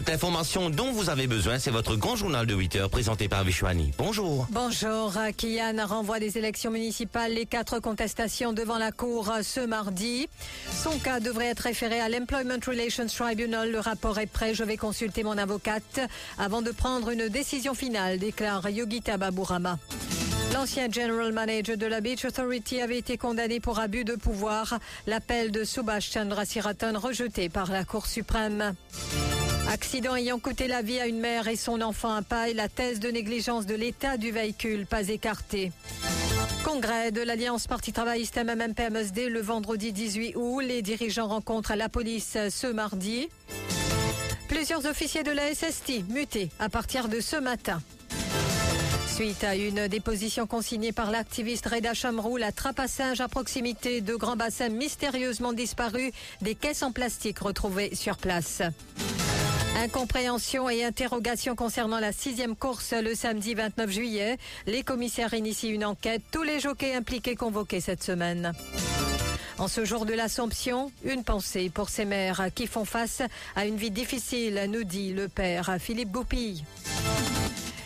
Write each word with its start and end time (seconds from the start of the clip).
Toute 0.00 0.08
l'information 0.08 0.70
dont 0.70 0.92
vous 0.92 1.10
avez 1.10 1.26
besoin, 1.26 1.58
c'est 1.58 1.70
votre 1.70 1.94
grand 1.94 2.16
journal 2.16 2.46
de 2.46 2.54
8 2.54 2.76
heures 2.76 2.88
présenté 2.88 3.28
par 3.28 3.44
Vishwani. 3.44 3.92
Bonjour. 3.98 4.46
Bonjour. 4.50 5.12
Kian 5.36 5.74
renvoie 5.86 6.18
des 6.18 6.38
élections 6.38 6.70
municipales 6.70 7.34
les 7.34 7.44
quatre 7.44 7.80
contestations 7.80 8.54
devant 8.54 8.78
la 8.78 8.92
Cour 8.92 9.30
ce 9.42 9.60
mardi. 9.60 10.26
Son 10.72 10.98
cas 11.00 11.20
devrait 11.20 11.48
être 11.48 11.60
référé 11.60 12.00
à 12.00 12.08
l'Employment 12.08 12.64
Relations 12.66 13.08
Tribunal. 13.08 13.70
Le 13.70 13.78
rapport 13.78 14.18
est 14.18 14.26
prêt. 14.26 14.54
Je 14.54 14.64
vais 14.64 14.78
consulter 14.78 15.22
mon 15.22 15.36
avocate 15.36 16.00
avant 16.38 16.62
de 16.62 16.70
prendre 16.70 17.10
une 17.10 17.28
décision 17.28 17.74
finale, 17.74 18.18
déclare 18.18 18.70
Yogita 18.70 19.18
Baburama. 19.18 19.78
L'ancien 20.54 20.90
general 20.90 21.30
manager 21.32 21.76
de 21.76 21.84
la 21.84 22.00
Beach 22.00 22.24
Authority 22.24 22.80
avait 22.80 22.96
été 22.96 23.18
condamné 23.18 23.60
pour 23.60 23.78
abus 23.78 24.04
de 24.04 24.14
pouvoir. 24.14 24.78
L'appel 25.06 25.50
de 25.50 25.62
Subhash 25.62 26.10
Chandra 26.10 26.46
Siratan 26.46 26.98
rejeté 26.98 27.50
par 27.50 27.70
la 27.70 27.84
Cour 27.84 28.06
suprême. 28.06 28.74
Accident 29.72 30.16
ayant 30.16 30.40
coûté 30.40 30.66
la 30.66 30.82
vie 30.82 30.98
à 30.98 31.06
une 31.06 31.20
mère 31.20 31.46
et 31.46 31.54
son 31.54 31.80
enfant 31.80 32.12
à 32.12 32.22
paille, 32.22 32.54
la 32.54 32.68
thèse 32.68 32.98
de 32.98 33.08
négligence 33.08 33.66
de 33.66 33.76
l'état 33.76 34.16
du 34.16 34.32
véhicule 34.32 34.84
pas 34.84 35.08
écartée. 35.08 35.70
Congrès 36.64 37.12
de 37.12 37.20
l'Alliance 37.20 37.68
Parti 37.68 37.92
travailliste 37.92 38.36
MMPMSD 38.36 39.28
le 39.28 39.40
vendredi 39.40 39.92
18 39.92 40.34
août. 40.34 40.60
Les 40.60 40.82
dirigeants 40.82 41.28
rencontrent 41.28 41.76
la 41.76 41.88
police 41.88 42.36
ce 42.50 42.66
mardi. 42.66 43.28
Plusieurs 44.48 44.86
officiers 44.86 45.22
de 45.22 45.30
la 45.30 45.54
SST 45.54 46.08
mutés 46.08 46.48
à 46.58 46.68
partir 46.68 47.08
de 47.08 47.20
ce 47.20 47.36
matin. 47.36 47.80
Suite 49.06 49.44
à 49.44 49.54
une 49.54 49.86
déposition 49.86 50.48
consignée 50.48 50.90
par 50.90 51.12
l'activiste 51.12 51.66
Reda 51.66 51.94
Chamrou, 51.94 52.38
la 52.38 52.50
trappe 52.50 52.80
à 52.80 53.28
proximité 53.28 54.00
de 54.00 54.16
Grand 54.16 54.34
Bassin 54.34 54.68
mystérieusement 54.68 55.52
disparu, 55.52 56.10
des 56.40 56.56
caisses 56.56 56.82
en 56.82 56.90
plastique 56.90 57.38
retrouvées 57.38 57.94
sur 57.94 58.16
place. 58.16 58.62
Incompréhension 59.82 60.68
et 60.68 60.84
interrogation 60.84 61.56
concernant 61.56 62.00
la 62.00 62.12
sixième 62.12 62.54
course 62.54 62.92
le 62.92 63.14
samedi 63.14 63.54
29 63.54 63.90
juillet. 63.90 64.36
Les 64.66 64.82
commissaires 64.82 65.32
initient 65.32 65.70
une 65.70 65.86
enquête. 65.86 66.20
Tous 66.30 66.42
les 66.42 66.60
jockeys 66.60 66.92
impliqués 66.92 67.34
convoqués 67.34 67.80
cette 67.80 68.02
semaine. 68.02 68.52
En 69.56 69.68
ce 69.68 69.86
jour 69.86 70.04
de 70.04 70.12
l'Assomption, 70.12 70.92
une 71.02 71.24
pensée 71.24 71.70
pour 71.70 71.88
ces 71.88 72.04
mères 72.04 72.48
qui 72.54 72.66
font 72.66 72.84
face 72.84 73.22
à 73.56 73.64
une 73.64 73.76
vie 73.76 73.90
difficile, 73.90 74.68
nous 74.68 74.84
dit 74.84 75.14
le 75.14 75.28
père 75.28 75.74
Philippe 75.80 76.10
Goupille. 76.10 76.62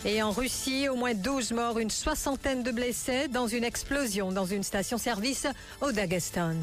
Et 0.05 0.21
en 0.21 0.33
Russie, 0.33 0.89
au 0.89 0.97
moins 0.97 1.15
12 1.15 1.53
morts, 1.53 1.79
une 1.79 1.91
soixantaine 1.91 2.65
de 2.65 2.73
blessés 2.73 3.29
dans 3.29 3.47
une 3.47 3.63
explosion 3.63 4.33
dans 4.33 4.47
une 4.47 4.65
station-service 4.65 5.47
au 5.81 5.93
Daghestan. 5.93 6.57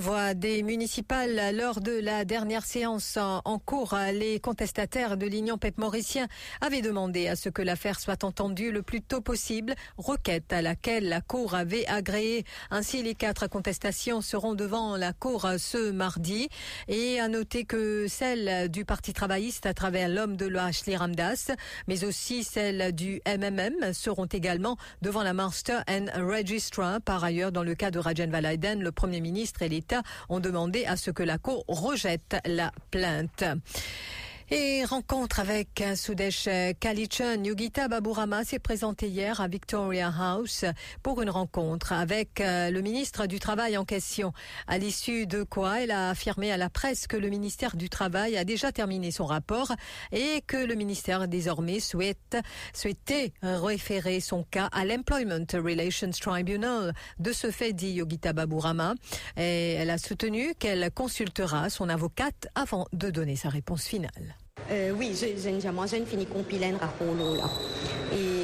Renvoi 0.00 0.32
des 0.32 0.62
municipales 0.62 1.54
lors 1.54 1.82
de 1.82 1.92
la 1.92 2.24
dernière 2.24 2.64
séance 2.64 3.18
en 3.18 3.58
cours. 3.58 3.94
Les 4.14 4.40
contestataires 4.40 5.18
de 5.18 5.26
l'Union 5.26 5.58
PEP 5.58 5.76
mauricien 5.76 6.26
avaient 6.62 6.80
demandé 6.80 7.28
à 7.28 7.36
ce 7.36 7.50
que 7.50 7.60
l'affaire 7.60 8.00
soit 8.00 8.24
entendue 8.24 8.72
le 8.72 8.80
plus 8.80 9.02
tôt 9.02 9.20
possible, 9.20 9.74
requête 9.98 10.54
à 10.54 10.62
laquelle 10.62 11.06
la 11.06 11.20
Cour 11.20 11.54
avait 11.54 11.86
agréé. 11.86 12.44
Ainsi, 12.70 13.02
les 13.02 13.14
quatre 13.14 13.46
contestations 13.46 14.22
seront 14.22 14.54
devant 14.54 14.96
la 14.96 15.12
Cour 15.12 15.46
ce 15.58 15.90
mardi. 15.90 16.48
Et 16.88 17.20
à 17.20 17.28
noter 17.28 17.66
que 17.66 18.06
celle 18.08 18.70
du 18.70 18.86
Parti 18.86 19.12
travailliste 19.12 19.66
à 19.66 19.74
travers 19.74 20.08
l'homme 20.08 20.38
de 20.38 20.56
Ashley 20.56 20.96
Ramdas, 20.96 21.52
mais 21.88 22.04
aussi 22.04 22.42
celle 22.42 22.94
du 22.94 23.20
MMM 23.26 23.92
seront 23.92 24.24
également 24.24 24.78
devant 25.02 25.22
la 25.22 25.34
Master 25.34 25.84
and 25.90 26.06
Registrar. 26.14 27.02
Par 27.02 27.22
ailleurs, 27.22 27.52
dans 27.52 27.64
le 27.64 27.74
cas 27.74 27.90
de 27.90 27.98
Rajan 27.98 28.30
Valaiden, 28.30 28.82
le 28.82 28.92
Premier 28.92 29.20
ministre 29.20 29.60
et 29.60 29.68
l'État 29.68 29.89
ont 30.28 30.40
demandé 30.40 30.84
à 30.84 30.96
ce 30.96 31.10
que 31.10 31.22
la 31.22 31.38
Cour 31.38 31.64
rejette 31.68 32.36
la 32.44 32.72
plainte. 32.90 33.44
Et 34.52 34.84
rencontre 34.84 35.38
avec 35.38 35.84
Sudesh 35.94 36.48
Kalichan. 36.80 37.44
Yogita 37.44 37.86
Baburama 37.86 38.42
s'est 38.42 38.58
présentée 38.58 39.06
hier 39.06 39.40
à 39.40 39.46
Victoria 39.46 40.12
House 40.12 40.64
pour 41.04 41.22
une 41.22 41.30
rencontre 41.30 41.92
avec 41.92 42.40
euh, 42.40 42.70
le 42.70 42.80
ministre 42.80 43.26
du 43.26 43.38
Travail 43.38 43.76
en 43.76 43.84
question. 43.84 44.32
À 44.66 44.78
l'issue 44.78 45.28
de 45.28 45.44
quoi, 45.44 45.82
elle 45.82 45.92
a 45.92 46.10
affirmé 46.10 46.50
à 46.50 46.56
la 46.56 46.68
presse 46.68 47.06
que 47.06 47.16
le 47.16 47.28
ministère 47.28 47.76
du 47.76 47.88
Travail 47.88 48.36
a 48.36 48.42
déjà 48.42 48.72
terminé 48.72 49.12
son 49.12 49.24
rapport 49.24 49.72
et 50.10 50.42
que 50.44 50.56
le 50.56 50.74
ministère 50.74 51.28
désormais 51.28 51.78
souhaite, 51.78 52.36
souhaitait 52.74 53.32
référer 53.42 54.18
son 54.18 54.42
cas 54.42 54.68
à 54.72 54.84
l'Employment 54.84 55.46
Relations 55.54 56.10
Tribunal. 56.10 56.92
De 57.20 57.32
ce 57.32 57.52
fait, 57.52 57.72
dit 57.72 57.92
Yogita 57.92 58.32
Baburama, 58.32 58.94
elle 59.36 59.90
a 59.90 59.98
soutenu 59.98 60.56
qu'elle 60.58 60.90
consultera 60.90 61.70
son 61.70 61.88
avocate 61.88 62.48
avant 62.56 62.88
de 62.92 63.10
donner 63.10 63.36
sa 63.36 63.48
réponse 63.48 63.84
finale. 63.84 64.39
Euh, 64.70 64.92
oui, 64.96 65.14
j'ai 65.16 65.70
moi 65.72 65.86
j'ai 65.86 66.04
fini 66.04 66.26
compiler 66.26 66.66
un 66.66 66.78
rapport 66.78 67.14
là. 67.36 67.48
Et 68.12 68.39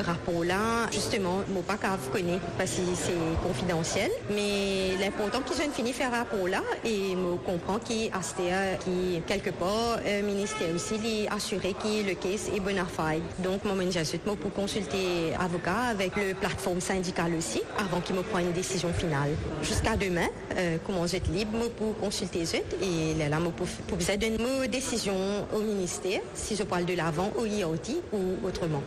euh, 0.00 0.10
rapport 0.10 0.44
là, 0.44 0.88
justement, 0.92 1.40
mon 1.48 1.62
pas 1.62 1.76
qu'à 1.76 1.96
vous 1.96 2.10
connaître 2.10 2.44
parce 2.58 2.72
que 2.72 2.82
c'est 2.94 3.12
confidentiel. 3.46 4.10
Mais 4.34 4.96
l'important 5.00 5.40
que 5.40 5.54
j'ai 5.56 5.68
fini 5.70 5.92
faire 5.92 6.10
rapport 6.10 6.48
là 6.48 6.62
et 6.84 7.14
me 7.14 7.36
comprend 7.36 7.78
qui 7.78 8.10
ASTA, 8.12 8.76
qui 8.84 9.22
quelque 9.26 9.50
part, 9.50 9.98
euh, 10.04 10.22
ministère 10.22 10.74
aussi, 10.74 10.98
lui 10.98 11.28
assurer 11.28 11.74
que 11.74 12.08
le 12.08 12.14
case 12.14 12.50
est 12.54 12.60
bona 12.60 12.86
fide. 12.86 13.22
Donc, 13.38 13.64
moi, 13.64 13.74
j'ai 13.90 14.04
suite 14.04 14.22
pour 14.22 14.52
consulter 14.52 15.34
avocat 15.38 15.90
avec 15.90 16.16
le 16.16 16.34
plateforme 16.34 16.80
syndicale 16.80 17.32
aussi 17.36 17.62
avant 17.78 18.00
qu'il 18.00 18.16
me 18.16 18.22
prenne 18.22 18.46
une 18.46 18.52
décision 18.52 18.92
finale. 18.92 19.30
Jusqu'à 19.62 19.96
demain, 19.96 20.28
euh, 20.56 20.78
comment 20.86 21.06
j'être 21.06 21.30
libre 21.30 21.68
pour 21.76 21.96
consulter 21.98 22.40
et 22.82 23.14
là, 23.18 23.28
là, 23.28 23.38
pour 23.54 23.98
vous 23.98 24.16
donner 24.16 24.36
une 24.38 24.70
décision 24.70 25.14
au 25.54 25.60
ministère, 25.60 26.20
si 26.34 26.56
je 26.56 26.62
parle 26.62 26.84
de 26.84 26.94
l'avant, 26.94 27.30
au 27.36 27.44
IoT 27.44 28.02
ou 28.12 28.46
autrement. 28.46 28.82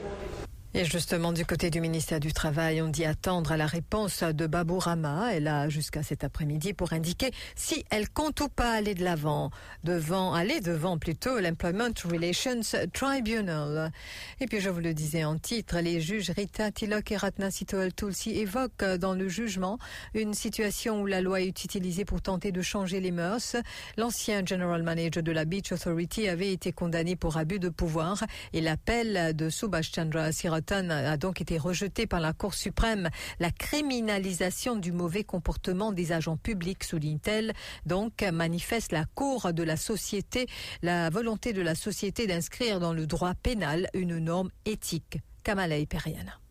Et 0.75 0.85
justement, 0.85 1.34
du 1.34 1.45
côté 1.45 1.69
du 1.69 1.79
ministère 1.81 2.19
du 2.19 2.34
Travail, 2.34 2.81
on 2.81 2.88
dit 2.88 3.06
attendre 3.06 3.51
à 3.51 3.57
la 3.57 3.67
réponse 3.67 4.23
de 4.23 4.47
Babou 4.47 4.79
Rama. 4.79 5.29
Elle 5.31 5.47
a 5.47 5.69
jusqu'à 5.69 6.01
cet 6.01 6.23
après-midi 6.23 6.73
pour 6.73 6.94
indiquer 6.94 7.29
si 7.56 7.85
elle 7.91 8.09
compte 8.09 8.41
ou 8.41 8.50
pas 8.50 8.72
aller 8.72 8.95
de 8.95 9.03
l'avant, 9.03 9.51
devant, 9.83 10.33
aller 10.33 10.62
devant 10.62 10.97
plutôt 10.97 11.39
l'Employment 11.39 11.94
Relations 12.03 12.62
Tribunal. 12.91 13.91
Et 14.39 14.47
puis, 14.47 14.62
je 14.62 14.69
vous 14.72 14.79
le 14.79 14.95
disais 14.95 15.23
en 15.23 15.38
titre, 15.38 15.78
les 15.78 16.01
juges 16.01 16.31
Rita 16.31 16.72
Tilok 16.72 17.12
et 17.12 17.17
Ratna 17.17 17.51
Sitoel 17.51 17.94
Tulsi 17.94 18.31
évoquent 18.31 18.95
dans 18.97 19.13
le 19.13 19.29
jugement 19.29 19.78
une 20.16 20.33
situation 20.33 21.03
où 21.03 21.06
la 21.06 21.22
loi 21.22 21.41
est 21.41 21.63
utilisée 21.63 22.03
pour 22.03 22.23
tenter 22.23 22.51
de 22.51 22.63
changer 22.63 23.00
les 23.00 23.12
mœurs. 23.12 23.57
L'ancien 23.95 24.44
general 24.44 24.81
manager 24.81 25.22
de 25.22 25.31
la 25.31 25.45
Beach 25.45 25.72
Authority 25.72 26.28
avait 26.28 26.51
été 26.51 26.72
condamné 26.72 27.16
pour 27.16 27.38
abus 27.38 27.59
de 27.59 27.69
pouvoir 27.69 28.23
et 28.53 28.62
l'appel 28.62 29.35
de 29.35 29.51
Subhash 29.51 29.91
Chandra 29.94 30.31
Sirat 30.31 30.62
a 30.72 31.18
donc 31.18 31.41
été 31.41 31.57
rejeté 31.57 32.07
par 32.07 32.19
la 32.19 32.34
Cour 32.34 32.53
suprême. 32.53 33.09
La 33.40 33.51
criminalisation 33.51 34.75
du 34.75 34.91
mauvais 34.91 35.24
comportement 35.24 35.91
des 35.91 36.12
agents 36.12 36.38
publics, 36.38 36.84
souligne-t-elle, 36.84 37.53
donc 37.85 38.22
manifeste 38.22 38.91
la 38.91 39.06
Cour 39.06 39.53
de 39.53 39.63
la 39.63 39.78
société, 39.78 40.47
la 40.81 41.10
volonté 41.10 41.54
de 41.54 41.62
la 41.62 41.75
société 41.75 42.27
d'inscrire 42.27 42.80
dans 42.80 42.94
le 42.94 43.07
droit 43.07 43.33
pénal 43.33 43.88
une 43.94 44.18
norme 44.18 44.50
éthique. 44.65 45.19
Kamala 45.44 45.75
Periana. 45.86 46.43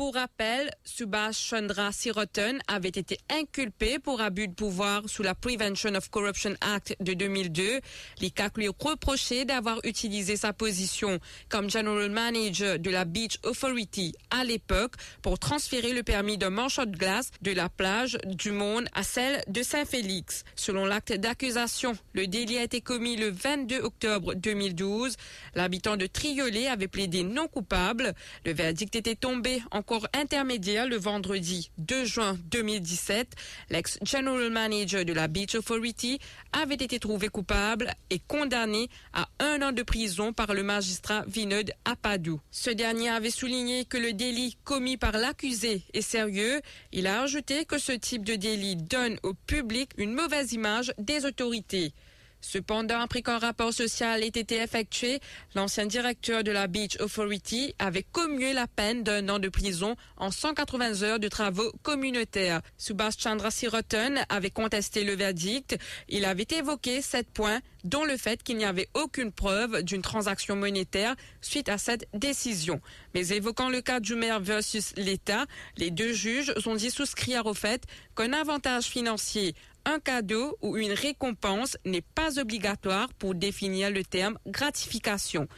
Pour 0.00 0.14
rappel, 0.14 0.70
Subhash 0.82 1.36
Chandra 1.36 1.92
Sirotan 1.92 2.56
avait 2.68 2.88
été 2.88 3.18
inculpé 3.28 3.98
pour 3.98 4.22
abus 4.22 4.48
de 4.48 4.54
pouvoir 4.54 5.02
sous 5.10 5.22
la 5.22 5.34
Prevention 5.34 5.94
of 5.94 6.08
Corruption 6.08 6.54
Act 6.62 6.96
de 7.00 7.12
2002. 7.12 7.80
Les 8.22 8.30
cas 8.30 8.48
lui 8.56 8.68
reproché 8.68 9.44
d'avoir 9.44 9.78
utilisé 9.84 10.36
sa 10.38 10.54
position 10.54 11.18
comme 11.50 11.68
General 11.68 12.08
Manager 12.08 12.78
de 12.78 12.88
la 12.88 13.04
Beach 13.04 13.36
Authority 13.44 14.14
à 14.30 14.42
l'époque 14.42 14.94
pour 15.20 15.38
transférer 15.38 15.92
le 15.92 16.02
permis 16.02 16.38
de 16.38 16.46
manchot 16.46 16.86
de 16.86 16.96
glace 16.96 17.30
de 17.42 17.52
la 17.52 17.68
plage 17.68 18.16
du 18.24 18.52
Monde 18.52 18.88
à 18.94 19.02
celle 19.02 19.44
de 19.48 19.62
Saint-Félix. 19.62 20.44
Selon 20.56 20.86
l'acte 20.86 21.12
d'accusation, 21.12 21.92
le 22.14 22.26
délit 22.26 22.56
a 22.56 22.62
été 22.62 22.80
commis 22.80 23.16
le 23.16 23.28
22 23.28 23.80
octobre 23.80 24.32
2012. 24.32 25.16
L'habitant 25.54 25.98
de 25.98 26.06
Triolet 26.06 26.68
avait 26.68 26.88
plaidé 26.88 27.22
non 27.22 27.48
coupable. 27.48 28.14
Le 28.46 28.54
verdict 28.54 28.96
était 28.96 29.14
tombé 29.14 29.62
en 29.70 29.82
intermédiaire 30.12 30.86
le 30.86 30.96
vendredi 30.96 31.70
2 31.78 32.04
juin 32.04 32.38
2017, 32.50 33.34
l'ex-general 33.70 34.50
manager 34.50 35.04
de 35.04 35.12
la 35.12 35.28
Beach 35.28 35.54
Authority 35.54 36.18
avait 36.52 36.74
été 36.74 36.98
trouvé 36.98 37.28
coupable 37.28 37.92
et 38.10 38.20
condamné 38.20 38.88
à 39.12 39.28
un 39.40 39.62
an 39.62 39.72
de 39.72 39.82
prison 39.82 40.32
par 40.32 40.54
le 40.54 40.62
magistrat 40.62 41.24
Vinod 41.26 41.72
Apadou. 41.84 42.40
Ce 42.50 42.70
dernier 42.70 43.10
avait 43.10 43.30
souligné 43.30 43.84
que 43.84 43.98
le 43.98 44.12
délit 44.12 44.56
commis 44.64 44.96
par 44.96 45.12
l'accusé 45.12 45.82
est 45.92 46.02
sérieux. 46.02 46.60
Il 46.92 47.06
a 47.06 47.22
ajouté 47.22 47.64
que 47.64 47.78
ce 47.78 47.92
type 47.92 48.24
de 48.24 48.36
délit 48.36 48.76
donne 48.76 49.18
au 49.22 49.34
public 49.34 49.90
une 49.96 50.14
mauvaise 50.14 50.52
image 50.52 50.92
des 50.98 51.24
autorités. 51.26 51.92
Cependant, 52.40 53.00
après 53.00 53.22
qu'un 53.22 53.38
rapport 53.38 53.72
social 53.72 54.22
ait 54.22 54.28
été 54.28 54.56
effectué, 54.56 55.20
l'ancien 55.54 55.86
directeur 55.86 56.42
de 56.42 56.50
la 56.50 56.66
Beach 56.66 56.96
Authority 57.00 57.74
avait 57.78 58.02
commué 58.02 58.52
la 58.52 58.66
peine 58.66 59.02
d'un 59.02 59.28
an 59.28 59.38
de 59.38 59.48
prison 59.48 59.96
en 60.16 60.30
180 60.30 61.02
heures 61.02 61.20
de 61.20 61.28
travaux 61.28 61.72
communautaires. 61.82 62.60
Subhash 62.78 63.18
Chandra 63.18 63.50
Sirotan 63.50 64.14
avait 64.28 64.50
contesté 64.50 65.04
le 65.04 65.14
verdict. 65.14 65.76
Il 66.08 66.24
avait 66.24 66.46
évoqué 66.50 67.02
sept 67.02 67.28
points, 67.30 67.60
dont 67.84 68.04
le 68.04 68.16
fait 68.16 68.42
qu'il 68.42 68.56
n'y 68.56 68.64
avait 68.64 68.88
aucune 68.94 69.32
preuve 69.32 69.82
d'une 69.82 70.02
transaction 70.02 70.56
monétaire 70.56 71.14
suite 71.40 71.68
à 71.68 71.78
cette 71.78 72.06
décision. 72.14 72.80
Mais 73.14 73.28
évoquant 73.28 73.70
le 73.70 73.80
cas 73.80 74.00
du 74.00 74.14
maire 74.14 74.40
versus 74.40 74.92
l'État, 74.96 75.46
les 75.76 75.90
deux 75.90 76.12
juges 76.12 76.52
ont 76.66 76.74
dit 76.74 76.90
souscrire 76.90 77.46
au 77.46 77.54
fait 77.54 77.84
qu'un 78.16 78.32
avantage 78.32 78.84
financier 78.84 79.54
un 79.84 79.98
cadeau 80.00 80.56
ou 80.62 80.76
une 80.76 80.92
récompense 80.92 81.76
n'est 81.84 82.04
pas 82.14 82.38
obligatoire 82.38 83.12
pour 83.14 83.34
définir 83.34 83.90
le 83.90 84.04
terme 84.04 84.38
gratification. 84.46 85.48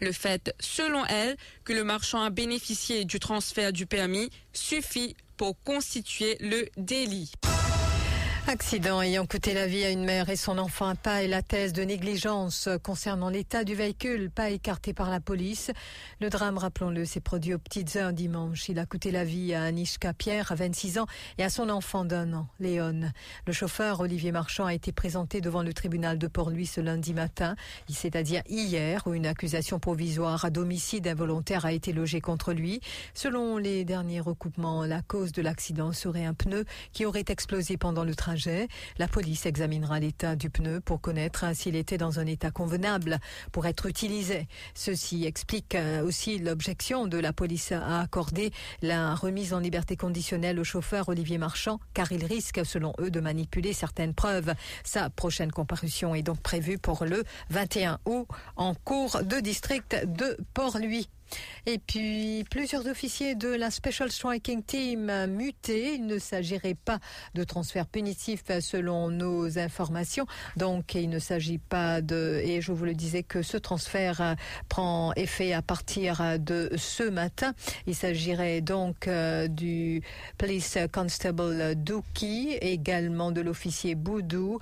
Le 0.00 0.12
fait, 0.12 0.54
selon 0.60 1.04
elle, 1.06 1.36
que 1.64 1.72
le 1.72 1.84
marchand 1.84 2.22
a 2.22 2.30
bénéficié 2.30 3.04
du 3.04 3.20
transfert 3.20 3.72
du 3.72 3.86
permis 3.86 4.30
suffit 4.52 5.14
pour 5.36 5.62
constituer 5.62 6.36
le 6.40 6.66
délit. 6.76 7.32
Accident 8.46 9.00
ayant 9.00 9.26
coûté 9.26 9.54
la 9.54 9.66
vie 9.66 9.84
à 9.84 9.90
une 9.90 10.04
mère 10.04 10.28
et 10.28 10.34
son 10.34 10.58
enfant 10.58 10.94
pas 10.96 11.22
et 11.22 11.28
la 11.28 11.40
thèse 11.40 11.72
de 11.72 11.82
négligence 11.82 12.68
concernant 12.82 13.28
l'état 13.28 13.62
du 13.62 13.76
véhicule, 13.76 14.28
pas 14.28 14.50
écarté 14.50 14.92
par 14.92 15.08
la 15.08 15.20
police. 15.20 15.70
Le 16.20 16.30
drame, 16.30 16.58
rappelons-le, 16.58 17.04
s'est 17.04 17.20
produit 17.20 17.54
aux 17.54 17.58
petites 17.58 17.94
heures 17.94 18.12
dimanche. 18.12 18.68
Il 18.68 18.80
a 18.80 18.86
coûté 18.86 19.12
la 19.12 19.24
vie 19.24 19.54
à 19.54 19.62
Anishka 19.62 20.14
Pierre, 20.14 20.50
à 20.50 20.56
26 20.56 20.98
ans, 20.98 21.06
et 21.38 21.44
à 21.44 21.50
son 21.50 21.68
enfant 21.68 22.04
d'un 22.04 22.32
an, 22.32 22.48
Léon. 22.58 23.12
Le 23.46 23.52
chauffeur, 23.52 24.00
Olivier 24.00 24.32
Marchand, 24.32 24.66
a 24.66 24.74
été 24.74 24.90
présenté 24.90 25.40
devant 25.40 25.62
le 25.62 25.72
tribunal 25.72 26.18
de 26.18 26.26
Port-Louis 26.26 26.66
ce 26.66 26.80
lundi 26.80 27.14
matin, 27.14 27.54
c'est-à-dire 27.88 28.42
hier, 28.48 29.06
où 29.06 29.14
une 29.14 29.26
accusation 29.26 29.78
provisoire 29.78 30.44
à 30.44 30.50
d'homicide 30.50 31.06
involontaire 31.06 31.66
a 31.66 31.72
été 31.72 31.92
logée 31.92 32.20
contre 32.20 32.52
lui. 32.52 32.80
Selon 33.14 33.58
les 33.58 33.84
derniers 33.84 34.20
recoupements, 34.20 34.84
la 34.86 35.02
cause 35.02 35.30
de 35.30 35.42
l'accident 35.42 35.92
serait 35.92 36.24
un 36.24 36.34
pneu 36.34 36.64
qui 36.92 37.04
aurait 37.06 37.24
explosé 37.28 37.76
pendant 37.76 38.02
le 38.02 38.14
trajet 38.14 38.29
la 38.98 39.08
police 39.08 39.46
examinera 39.46 40.00
l'état 40.00 40.36
du 40.36 40.50
pneu 40.50 40.80
pour 40.80 41.00
connaître 41.00 41.44
s'il 41.54 41.76
était 41.76 41.98
dans 41.98 42.20
un 42.20 42.26
état 42.26 42.50
convenable 42.50 43.18
pour 43.52 43.66
être 43.66 43.86
utilisé. 43.86 44.46
Ceci 44.74 45.24
explique 45.24 45.74
euh, 45.74 46.04
aussi 46.04 46.38
l'objection 46.38 47.06
de 47.06 47.18
la 47.18 47.32
police 47.32 47.72
à 47.72 48.00
accorder 48.00 48.52
la 48.82 49.14
remise 49.14 49.52
en 49.52 49.58
liberté 49.58 49.96
conditionnelle 49.96 50.58
au 50.60 50.64
chauffeur 50.64 51.08
Olivier 51.08 51.38
Marchand, 51.38 51.80
car 51.94 52.12
il 52.12 52.24
risque, 52.24 52.64
selon 52.64 52.92
eux, 53.00 53.10
de 53.10 53.20
manipuler 53.20 53.72
certaines 53.72 54.14
preuves. 54.14 54.54
Sa 54.84 55.10
prochaine 55.10 55.52
comparution 55.52 56.14
est 56.14 56.22
donc 56.22 56.40
prévue 56.40 56.78
pour 56.78 57.04
le 57.04 57.24
21 57.50 57.98
août 58.06 58.26
en 58.56 58.74
cours 58.74 59.22
de 59.22 59.40
district 59.40 59.96
de 60.06 60.36
Port-Louis. 60.54 61.08
Et 61.66 61.78
puis, 61.78 62.44
plusieurs 62.50 62.86
officiers 62.86 63.34
de 63.34 63.48
la 63.48 63.70
Special 63.70 64.10
Striking 64.10 64.62
Team 64.62 65.26
mutés. 65.26 65.94
Il 65.94 66.06
ne 66.06 66.18
s'agirait 66.18 66.74
pas 66.74 66.98
de 67.34 67.44
transfert 67.44 67.86
punitif 67.86 68.44
selon 68.60 69.10
nos 69.10 69.58
informations. 69.58 70.26
Donc, 70.56 70.94
il 70.94 71.08
ne 71.08 71.18
s'agit 71.18 71.58
pas 71.58 72.00
de, 72.00 72.40
et 72.44 72.60
je 72.60 72.72
vous 72.72 72.84
le 72.84 72.94
disais 72.94 73.22
que 73.22 73.42
ce 73.42 73.56
transfert 73.56 74.36
prend 74.68 75.12
effet 75.14 75.52
à 75.52 75.62
partir 75.62 76.38
de 76.38 76.70
ce 76.76 77.02
matin. 77.02 77.54
Il 77.86 77.94
s'agirait 77.94 78.60
donc 78.60 79.08
euh, 79.08 79.48
du 79.48 80.02
Police 80.38 80.78
Constable 80.92 81.74
Douki, 81.74 82.56
également 82.60 83.32
de 83.32 83.40
l'officier 83.40 83.94
Boudou, 83.94 84.58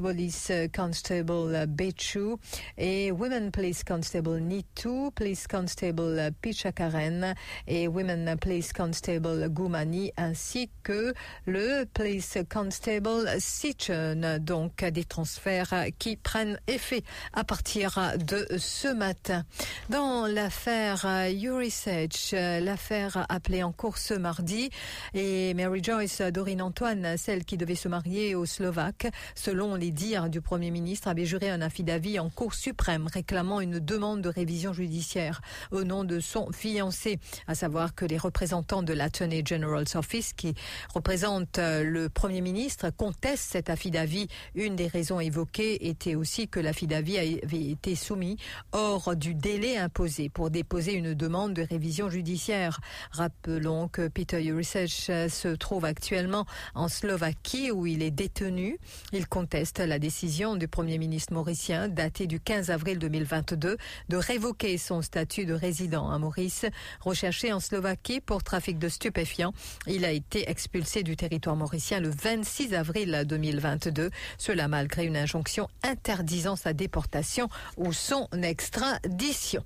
Police 0.00 0.52
Constable 0.74 1.66
Bechu 1.66 2.36
et 2.76 3.10
Women 3.10 3.50
Police 3.50 3.82
Constable 3.82 4.40
Nitu, 4.40 5.10
Police 5.14 5.46
Constable 5.46 6.30
Pichakaren 6.42 7.34
et 7.66 7.88
Women 7.88 8.36
Police 8.38 8.74
Constable 8.74 9.48
Goumani 9.48 10.12
ainsi 10.18 10.70
que 10.82 11.14
le 11.46 11.84
Police 11.94 12.36
Constable 12.52 13.26
Sichon. 13.38 14.38
Donc 14.40 14.84
des 14.84 15.04
transferts 15.04 15.86
qui 15.98 16.16
prennent 16.16 16.60
effet 16.66 17.02
à 17.32 17.44
partir 17.44 18.12
de 18.18 18.46
ce 18.58 18.88
matin. 18.88 19.44
Dans 19.88 20.26
l'affaire 20.26 21.06
Euresearch, 21.06 22.32
l'affaire 22.32 23.24
appelée 23.30 23.62
en 23.62 23.72
cours 23.72 23.96
ce 23.96 24.14
mardi 24.14 24.68
et 25.14 25.54
Mary 25.54 25.82
Joyce 25.82 26.20
Dorine 26.20 26.60
Antoine, 26.60 27.16
celle 27.16 27.44
qui 27.44 27.56
devait 27.56 27.74
se 27.74 27.88
marier 27.88 28.34
au 28.34 28.44
Slovaque, 28.44 29.08
selon 29.34 29.74
les 29.74 29.85
dires 29.90 30.28
du 30.28 30.40
Premier 30.40 30.70
ministre, 30.70 31.08
avait 31.08 31.26
juré 31.26 31.50
un 31.50 31.60
affidavit 31.60 32.18
en 32.18 32.30
Cour 32.30 32.54
suprême 32.54 33.06
réclamant 33.12 33.60
une 33.60 33.78
demande 33.78 34.22
de 34.22 34.28
révision 34.28 34.72
judiciaire 34.72 35.40
au 35.70 35.84
nom 35.84 36.04
de 36.04 36.20
son 36.20 36.50
fiancé, 36.52 37.18
à 37.46 37.54
savoir 37.54 37.94
que 37.94 38.04
les 38.04 38.18
représentants 38.18 38.82
de 38.82 38.92
l'Attorney 38.92 39.42
General's 39.44 39.94
Office, 39.94 40.32
qui 40.32 40.54
représentent 40.94 41.58
euh, 41.58 41.84
le 41.84 42.08
Premier 42.08 42.40
ministre, 42.40 42.90
contestent 42.90 43.50
cet 43.50 43.70
affidavit. 43.70 44.28
Une 44.54 44.76
des 44.76 44.86
raisons 44.86 45.20
évoquées 45.20 45.88
était 45.88 46.14
aussi 46.14 46.48
que 46.48 46.60
l'affidavit 46.60 47.18
avait 47.18 47.70
été 47.70 47.94
soumis 47.94 48.36
hors 48.72 49.16
du 49.16 49.34
délai 49.34 49.76
imposé 49.76 50.28
pour 50.28 50.50
déposer 50.50 50.94
une 50.94 51.14
demande 51.14 51.54
de 51.54 51.62
révision 51.62 52.10
judiciaire. 52.10 52.80
Rappelons 53.10 53.88
que 53.88 54.08
Peter 54.08 54.42
Jurisic 54.42 55.06
euh, 55.10 55.28
se 55.28 55.48
trouve 55.48 55.84
actuellement 55.84 56.46
en 56.74 56.88
Slovaquie 56.88 57.70
où 57.70 57.86
il 57.86 58.02
est 58.02 58.10
détenu. 58.10 58.78
Il 59.12 59.26
conteste 59.26 59.75
la 59.78 59.98
décision 59.98 60.56
du 60.56 60.68
Premier 60.68 60.98
ministre 60.98 61.32
mauricien 61.32 61.88
datée 61.88 62.26
du 62.26 62.40
15 62.40 62.70
avril 62.70 62.98
2022 62.98 63.76
de 64.08 64.16
révoquer 64.16 64.78
son 64.78 65.02
statut 65.02 65.46
de 65.46 65.54
résident 65.54 66.10
à 66.10 66.18
Maurice, 66.18 66.66
recherché 67.00 67.52
en 67.52 67.60
Slovaquie 67.60 68.20
pour 68.20 68.42
trafic 68.42 68.78
de 68.78 68.88
stupéfiants. 68.88 69.52
Il 69.86 70.04
a 70.04 70.12
été 70.12 70.48
expulsé 70.50 71.02
du 71.02 71.16
territoire 71.16 71.56
mauricien 71.56 72.00
le 72.00 72.10
26 72.10 72.74
avril 72.74 73.24
2022, 73.26 74.10
cela 74.38 74.68
malgré 74.68 75.04
une 75.04 75.16
injonction 75.16 75.68
interdisant 75.82 76.56
sa 76.56 76.72
déportation 76.72 77.48
ou 77.76 77.92
son 77.92 78.28
extradition. 78.42 79.64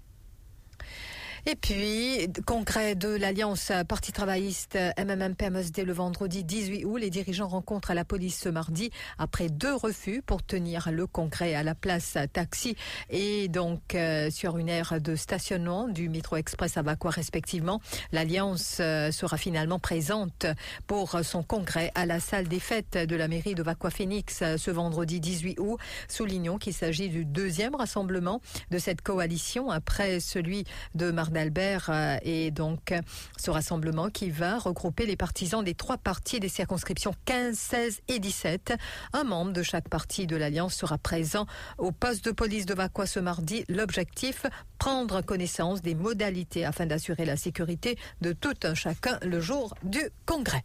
Et 1.47 1.57
puis, 1.57 2.29
congrès 2.45 2.95
de 2.95 3.09
l'Alliance 3.09 3.73
Parti 3.89 4.13
travailliste 4.13 4.77
MMM-PMSD 4.99 5.85
le 5.85 5.95
vendredi 5.95 6.45
18 6.45 6.85
août. 6.85 6.99
Les 6.99 7.09
dirigeants 7.09 7.49
rencontrent 7.49 7.91
à 7.91 7.95
la 7.95 8.05
police 8.05 8.39
ce 8.39 8.51
mardi 8.51 8.91
après 9.17 9.49
deux 9.49 9.75
refus 9.75 10.21
pour 10.21 10.43
tenir 10.43 10.91
le 10.93 11.07
congrès 11.07 11.55
à 11.55 11.63
la 11.63 11.75
place 11.75 12.19
Taxi 12.35 12.77
et 13.09 13.49
donc 13.49 13.95
euh, 13.95 14.31
sur 14.31 14.59
une 14.59 14.69
aire 14.69 15.01
de 15.01 15.17
stationnement 15.17 15.89
du 15.89 16.11
métro 16.11 16.37
express 16.37 16.77
à 16.77 16.83
Vacqua 16.83 17.09
respectivement. 17.09 17.81
L'Alliance 18.13 18.77
euh, 18.81 19.11
sera 19.11 19.39
finalement 19.39 19.79
présente 19.79 20.45
pour 20.87 21.21
son 21.23 21.43
congrès 21.43 21.91
à 21.95 22.05
la 22.05 22.21
salle 22.21 22.49
des 22.49 22.61
fêtes 22.61 22.99
de 22.99 23.17
la 23.17 23.29
mairie 23.29 23.55
de 23.55 23.63
Vacqua 23.63 23.89
Phoenix 23.89 24.41
euh, 24.43 24.59
ce 24.59 24.71
vendredi 24.71 25.21
18 25.21 25.59
août. 25.59 25.79
Soulignons 26.07 26.59
qu'il 26.59 26.75
s'agit 26.75 27.09
du 27.09 27.25
deuxième 27.25 27.75
rassemblement 27.75 28.43
de 28.71 28.77
cette 28.77 29.01
coalition 29.01 29.71
après 29.71 30.21
celui 30.21 30.65
de 30.95 31.11
mardi 31.11 31.30
d'Albert 31.31 31.89
euh, 31.89 32.17
et 32.23 32.51
donc 32.51 32.95
ce 33.39 33.51
rassemblement 33.51 34.11
qui 34.11 34.31
va 34.31 34.59
regrouper 34.59 35.07
les 35.07 35.17
partisans 35.17 35.65
des 35.65 35.75
trois 35.75 35.99
partis 35.99 36.41
des 36.41 36.49
circonscriptions 36.49 37.15
15, 37.25 37.57
16 37.57 38.01
et 38.09 38.19
17. 38.19 38.75
Un 39.13 39.25
membre 39.25 39.53
de 39.53 39.63
chaque 39.63 39.89
parti 39.89 40.27
de 40.27 40.37
l'Alliance 40.37 40.75
sera 40.75 40.99
présent 40.99 41.47
au 41.79 41.93
poste 41.93 42.25
de 42.25 42.31
police 42.31 42.67
de 42.67 42.75
Vacqua 42.75 43.07
ce 43.07 43.21
mardi. 43.21 43.65
L'objectif, 43.69 44.47
prendre 44.79 45.21
connaissance 45.23 45.83
des 45.83 45.95
modalités 45.95 46.65
afin 46.65 46.87
d'assurer 46.87 47.25
la 47.25 47.37
sécurité 47.37 47.99
de 48.21 48.33
tout 48.33 48.55
un 48.65 48.75
chacun 48.75 49.19
le 49.23 49.41
jour 49.41 49.75
du 49.83 50.01
congrès. 50.27 50.65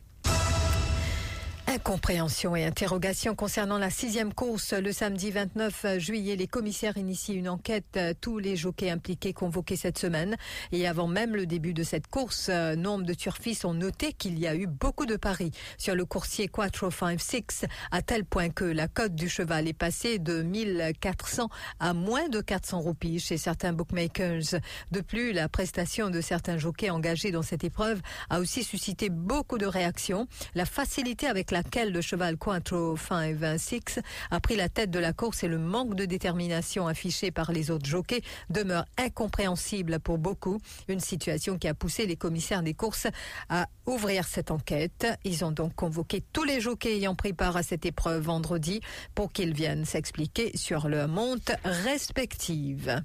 Incompréhension 1.75 2.55
et 2.55 2.63
interrogation 2.63 3.35
concernant 3.35 3.77
la 3.77 3.89
sixième 3.89 4.33
course. 4.33 4.71
Le 4.71 4.93
samedi 4.93 5.29
29 5.29 5.97
juillet, 5.97 6.37
les 6.37 6.47
commissaires 6.47 6.95
initient 6.95 7.35
une 7.35 7.49
enquête. 7.49 7.99
Tous 8.21 8.39
les 8.39 8.55
jockeys 8.55 8.89
impliqués 8.89 9.33
convoqués 9.33 9.75
cette 9.75 9.97
semaine. 9.97 10.37
Et 10.71 10.87
avant 10.87 11.07
même 11.07 11.35
le 11.35 11.45
début 11.45 11.73
de 11.73 11.83
cette 11.83 12.07
course, 12.07 12.47
nombre 12.47 13.03
de 13.03 13.13
turfistes 13.13 13.65
ont 13.65 13.73
noté 13.73 14.13
qu'il 14.13 14.39
y 14.39 14.47
a 14.47 14.55
eu 14.55 14.67
beaucoup 14.67 15.05
de 15.05 15.17
paris 15.17 15.51
sur 15.77 15.95
le 15.95 16.05
coursier 16.05 16.47
Quattro 16.47 16.91
5-6, 16.91 17.65
à 17.91 18.01
tel 18.01 18.23
point 18.23 18.51
que 18.51 18.63
la 18.63 18.87
cote 18.87 19.13
du 19.13 19.27
cheval 19.27 19.67
est 19.67 19.73
passée 19.73 20.17
de 20.17 20.43
1400 20.43 21.49
à 21.81 21.93
moins 21.93 22.29
de 22.29 22.39
400 22.39 22.79
roupies 22.79 23.19
chez 23.19 23.35
certains 23.35 23.73
bookmakers. 23.73 24.61
De 24.91 25.01
plus, 25.01 25.33
la 25.33 25.49
prestation 25.49 26.09
de 26.09 26.21
certains 26.21 26.57
jockeys 26.57 26.89
engagés 26.89 27.31
dans 27.31 27.43
cette 27.43 27.65
épreuve 27.65 28.01
a 28.29 28.39
aussi 28.39 28.63
suscité 28.63 29.09
beaucoup 29.09 29.57
de 29.57 29.65
réactions. 29.65 30.29
La 30.53 30.65
facilité 30.65 31.27
avec 31.27 31.51
le 31.73 32.01
cheval 32.01 32.37
Quattro 32.37 32.95
5-6 32.95 33.99
a 34.31 34.39
pris 34.39 34.55
la 34.55 34.69
tête 34.69 34.91
de 34.91 34.99
la 34.99 35.11
course 35.11 35.43
et 35.43 35.47
le 35.47 35.57
manque 35.57 35.95
de 35.95 36.05
détermination 36.05 36.87
affiché 36.87 37.31
par 37.31 37.51
les 37.51 37.69
autres 37.69 37.85
jockeys 37.85 38.21
demeure 38.49 38.85
incompréhensible 38.97 39.99
pour 39.99 40.17
beaucoup. 40.17 40.59
Une 40.87 41.01
situation 41.01 41.57
qui 41.57 41.67
a 41.67 41.73
poussé 41.73 42.05
les 42.05 42.15
commissaires 42.15 42.63
des 42.63 42.73
courses 42.73 43.07
à 43.49 43.67
ouvrir 43.85 44.25
cette 44.25 44.51
enquête. 44.51 45.07
Ils 45.25 45.43
ont 45.43 45.51
donc 45.51 45.75
convoqué 45.75 46.23
tous 46.31 46.43
les 46.43 46.61
jockeys 46.61 46.95
ayant 46.95 47.15
pris 47.15 47.33
part 47.33 47.57
à 47.57 47.63
cette 47.63 47.85
épreuve 47.85 48.23
vendredi 48.23 48.79
pour 49.13 49.33
qu'ils 49.33 49.53
viennent 49.53 49.85
s'expliquer 49.85 50.55
sur 50.55 50.87
leur 50.87 51.09
monte 51.09 51.51
respective. 51.63 53.01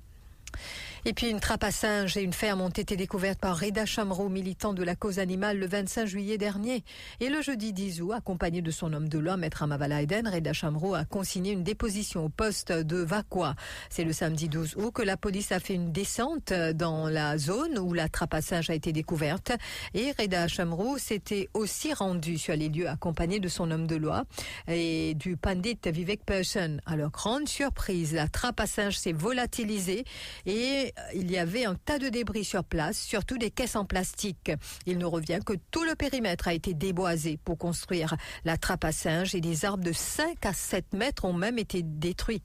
Et 1.06 1.14
puis 1.14 1.30
une 1.30 1.40
trappe 1.40 1.64
à 1.64 1.70
singes 1.70 2.16
et 2.16 2.22
une 2.22 2.32
ferme 2.32 2.60
ont 2.60 2.68
été 2.68 2.96
découvertes 2.96 3.38
par 3.38 3.58
Reda 3.58 3.86
Chamrou, 3.86 4.28
militant 4.28 4.74
de 4.74 4.82
la 4.82 4.94
cause 4.94 5.18
animale, 5.18 5.58
le 5.58 5.66
25 5.66 6.06
juillet 6.06 6.36
dernier. 6.36 6.84
Et 7.20 7.30
le 7.30 7.40
jeudi 7.40 7.72
10 7.72 8.02
août, 8.02 8.12
accompagné 8.12 8.60
de 8.60 8.70
son 8.70 8.92
homme 8.92 9.08
de 9.08 9.18
loi, 9.18 9.36
Maître 9.36 9.62
Amavalaiden, 9.62 10.28
Reda 10.28 10.52
Chamrou 10.52 10.94
a 10.94 11.04
consigné 11.04 11.52
une 11.52 11.62
déposition 11.62 12.26
au 12.26 12.28
poste 12.28 12.72
de 12.72 12.98
Vakwa. 12.98 13.54
C'est 13.88 14.04
le 14.04 14.12
samedi 14.12 14.48
12 14.48 14.76
août 14.76 14.92
que 14.92 15.02
la 15.02 15.16
police 15.16 15.52
a 15.52 15.60
fait 15.60 15.74
une 15.74 15.92
descente 15.92 16.52
dans 16.52 17.08
la 17.08 17.38
zone 17.38 17.78
où 17.78 17.94
la 17.94 18.08
trappe 18.08 18.34
à 18.34 18.42
singes 18.42 18.68
a 18.68 18.74
été 18.74 18.92
découverte. 18.92 19.52
Et 19.94 20.12
Reda 20.18 20.48
Chamrou 20.48 20.98
s'était 20.98 21.48
aussi 21.54 21.94
rendu 21.94 22.36
sur 22.36 22.54
les 22.54 22.68
lieux 22.68 22.88
accompagné 22.88 23.40
de 23.40 23.48
son 23.48 23.70
homme 23.70 23.86
de 23.86 23.96
loi 23.96 24.24
et 24.68 25.14
du 25.14 25.36
pandit 25.36 25.78
Vivek 25.86 26.24
Persson. 26.24 26.78
Alors, 26.86 27.10
grande 27.10 27.48
surprise, 27.48 28.14
la 28.14 28.28
trappe 28.28 28.60
à 28.60 28.66
singes 28.66 28.98
s'est 28.98 29.12
volatilisée 29.12 30.04
et 30.46 30.89
il 31.14 31.30
y 31.30 31.38
avait 31.38 31.64
un 31.64 31.74
tas 31.74 31.98
de 31.98 32.08
débris 32.08 32.44
sur 32.44 32.64
place, 32.64 32.98
surtout 32.98 33.38
des 33.38 33.50
caisses 33.50 33.76
en 33.76 33.84
plastique. 33.84 34.52
Il 34.86 34.98
nous 34.98 35.10
revient 35.10 35.40
que 35.44 35.54
tout 35.70 35.84
le 35.84 35.94
périmètre 35.94 36.48
a 36.48 36.54
été 36.54 36.74
déboisé 36.74 37.38
pour 37.44 37.58
construire 37.58 38.16
la 38.44 38.56
trappe 38.56 38.84
à 38.84 38.92
singes 38.92 39.34
et 39.34 39.40
des 39.40 39.64
arbres 39.64 39.84
de 39.84 39.92
5 39.92 40.44
à 40.44 40.52
7 40.52 40.92
mètres 40.94 41.24
ont 41.24 41.32
même 41.32 41.58
été 41.58 41.82
détruits. 41.82 42.42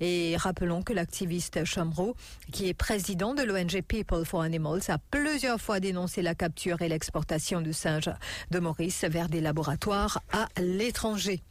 Et 0.00 0.36
rappelons 0.36 0.82
que 0.82 0.92
l'activiste 0.92 1.64
Chamro, 1.64 2.14
qui 2.52 2.68
est 2.68 2.74
président 2.74 3.34
de 3.34 3.42
l'ONG 3.42 3.82
People 3.82 4.24
for 4.24 4.42
Animals, 4.42 4.82
a 4.88 4.98
plusieurs 5.10 5.60
fois 5.60 5.80
dénoncé 5.80 6.22
la 6.22 6.34
capture 6.34 6.82
et 6.82 6.88
l'exportation 6.88 7.60
de 7.60 7.72
singes 7.72 8.10
de 8.50 8.58
Maurice 8.58 9.04
vers 9.04 9.28
des 9.28 9.40
laboratoires 9.40 10.20
à 10.32 10.48
l'étranger. 10.60 11.42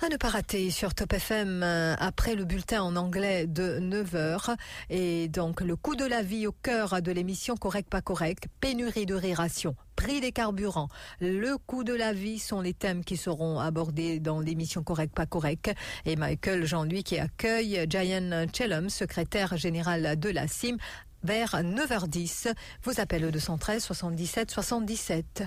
À 0.00 0.08
ne 0.08 0.16
pas 0.16 0.28
rater 0.28 0.70
sur 0.70 0.94
Top 0.94 1.12
FM 1.12 1.62
euh, 1.64 1.96
après 1.98 2.36
le 2.36 2.44
bulletin 2.44 2.82
en 2.82 2.94
anglais 2.94 3.48
de 3.48 3.80
9h. 3.80 4.54
Et 4.90 5.26
donc 5.26 5.60
le 5.60 5.74
coût 5.74 5.96
de 5.96 6.04
la 6.04 6.22
vie 6.22 6.46
au 6.46 6.52
cœur 6.52 7.02
de 7.02 7.10
l'émission 7.10 7.56
Correct 7.56 7.90
pas 7.90 8.00
correct, 8.00 8.44
pénurie 8.60 9.06
de 9.06 9.14
rération, 9.14 9.74
prix 9.96 10.20
des 10.20 10.30
carburants, 10.30 10.88
le 11.20 11.56
coût 11.58 11.82
de 11.82 11.94
la 11.94 12.12
vie 12.12 12.38
sont 12.38 12.60
les 12.60 12.74
thèmes 12.74 13.04
qui 13.04 13.16
seront 13.16 13.58
abordés 13.58 14.20
dans 14.20 14.38
l'émission 14.38 14.84
Correct 14.84 15.12
pas 15.12 15.26
correct. 15.26 15.74
Et 16.06 16.14
Michael 16.14 16.64
Jean-Louis 16.64 17.02
qui 17.02 17.18
accueille 17.18 17.84
Jayan 17.90 18.46
Chelum, 18.56 18.90
secrétaire 18.90 19.56
général 19.56 20.16
de 20.18 20.28
la 20.30 20.46
CIM, 20.46 20.76
vers 21.24 21.56
9h10. 21.56 22.54
Vous 22.84 23.00
appelez 23.00 23.18
le 23.18 23.32
213 23.32 23.82
77 23.82 24.50
77. 24.52 25.42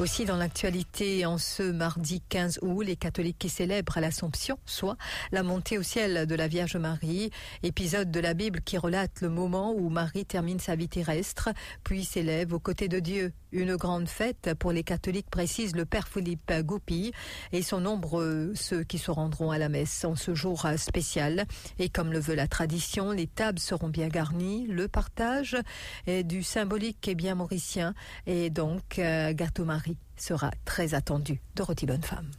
Aussi 0.00 0.24
dans 0.24 0.36
l'actualité, 0.36 1.26
en 1.26 1.38
ce 1.38 1.64
mardi 1.64 2.22
15 2.28 2.60
août, 2.62 2.82
les 2.82 2.94
catholiques 2.94 3.38
qui 3.40 3.48
célèbrent 3.48 3.98
l'Assomption, 3.98 4.56
soit 4.64 4.96
la 5.32 5.42
montée 5.42 5.76
au 5.76 5.82
ciel 5.82 6.24
de 6.24 6.34
la 6.36 6.46
Vierge 6.46 6.76
Marie, 6.76 7.32
épisode 7.64 8.12
de 8.12 8.20
la 8.20 8.32
Bible 8.32 8.60
qui 8.60 8.78
relate 8.78 9.22
le 9.22 9.28
moment 9.28 9.74
où 9.74 9.88
Marie 9.88 10.24
termine 10.24 10.60
sa 10.60 10.76
vie 10.76 10.88
terrestre, 10.88 11.48
puis 11.82 12.04
s'élève 12.04 12.52
aux 12.52 12.60
côtés 12.60 12.86
de 12.86 13.00
Dieu. 13.00 13.32
Une 13.50 13.74
grande 13.74 14.08
fête 14.08 14.54
pour 14.60 14.70
les 14.70 14.84
catholiques, 14.84 15.30
précise 15.30 15.74
le 15.74 15.84
Père 15.84 16.06
Philippe 16.06 16.52
Goupil, 16.60 17.10
et 17.50 17.62
sont 17.62 17.80
nombreux 17.80 18.52
ceux 18.54 18.84
qui 18.84 18.98
se 18.98 19.10
rendront 19.10 19.50
à 19.50 19.58
la 19.58 19.68
messe 19.68 20.04
en 20.04 20.14
ce 20.14 20.32
jour 20.32 20.64
spécial. 20.76 21.44
Et 21.80 21.88
comme 21.88 22.12
le 22.12 22.20
veut 22.20 22.36
la 22.36 22.46
tradition, 22.46 23.10
les 23.10 23.26
tables 23.26 23.58
seront 23.58 23.88
bien 23.88 24.06
garnies, 24.06 24.68
le 24.68 24.86
partage 24.86 25.56
est 26.06 26.22
du 26.22 26.44
symbolique 26.44 27.08
et 27.08 27.16
bien 27.16 27.34
mauricien, 27.34 27.94
et 28.26 28.48
donc 28.50 29.00
euh, 29.00 29.32
gâteau 29.32 29.64
Marie 29.64 29.87
sera 30.16 30.50
très 30.64 30.94
attendu. 30.94 31.40
Dorothy 31.54 31.86
Bonne-Femme. 31.86 32.30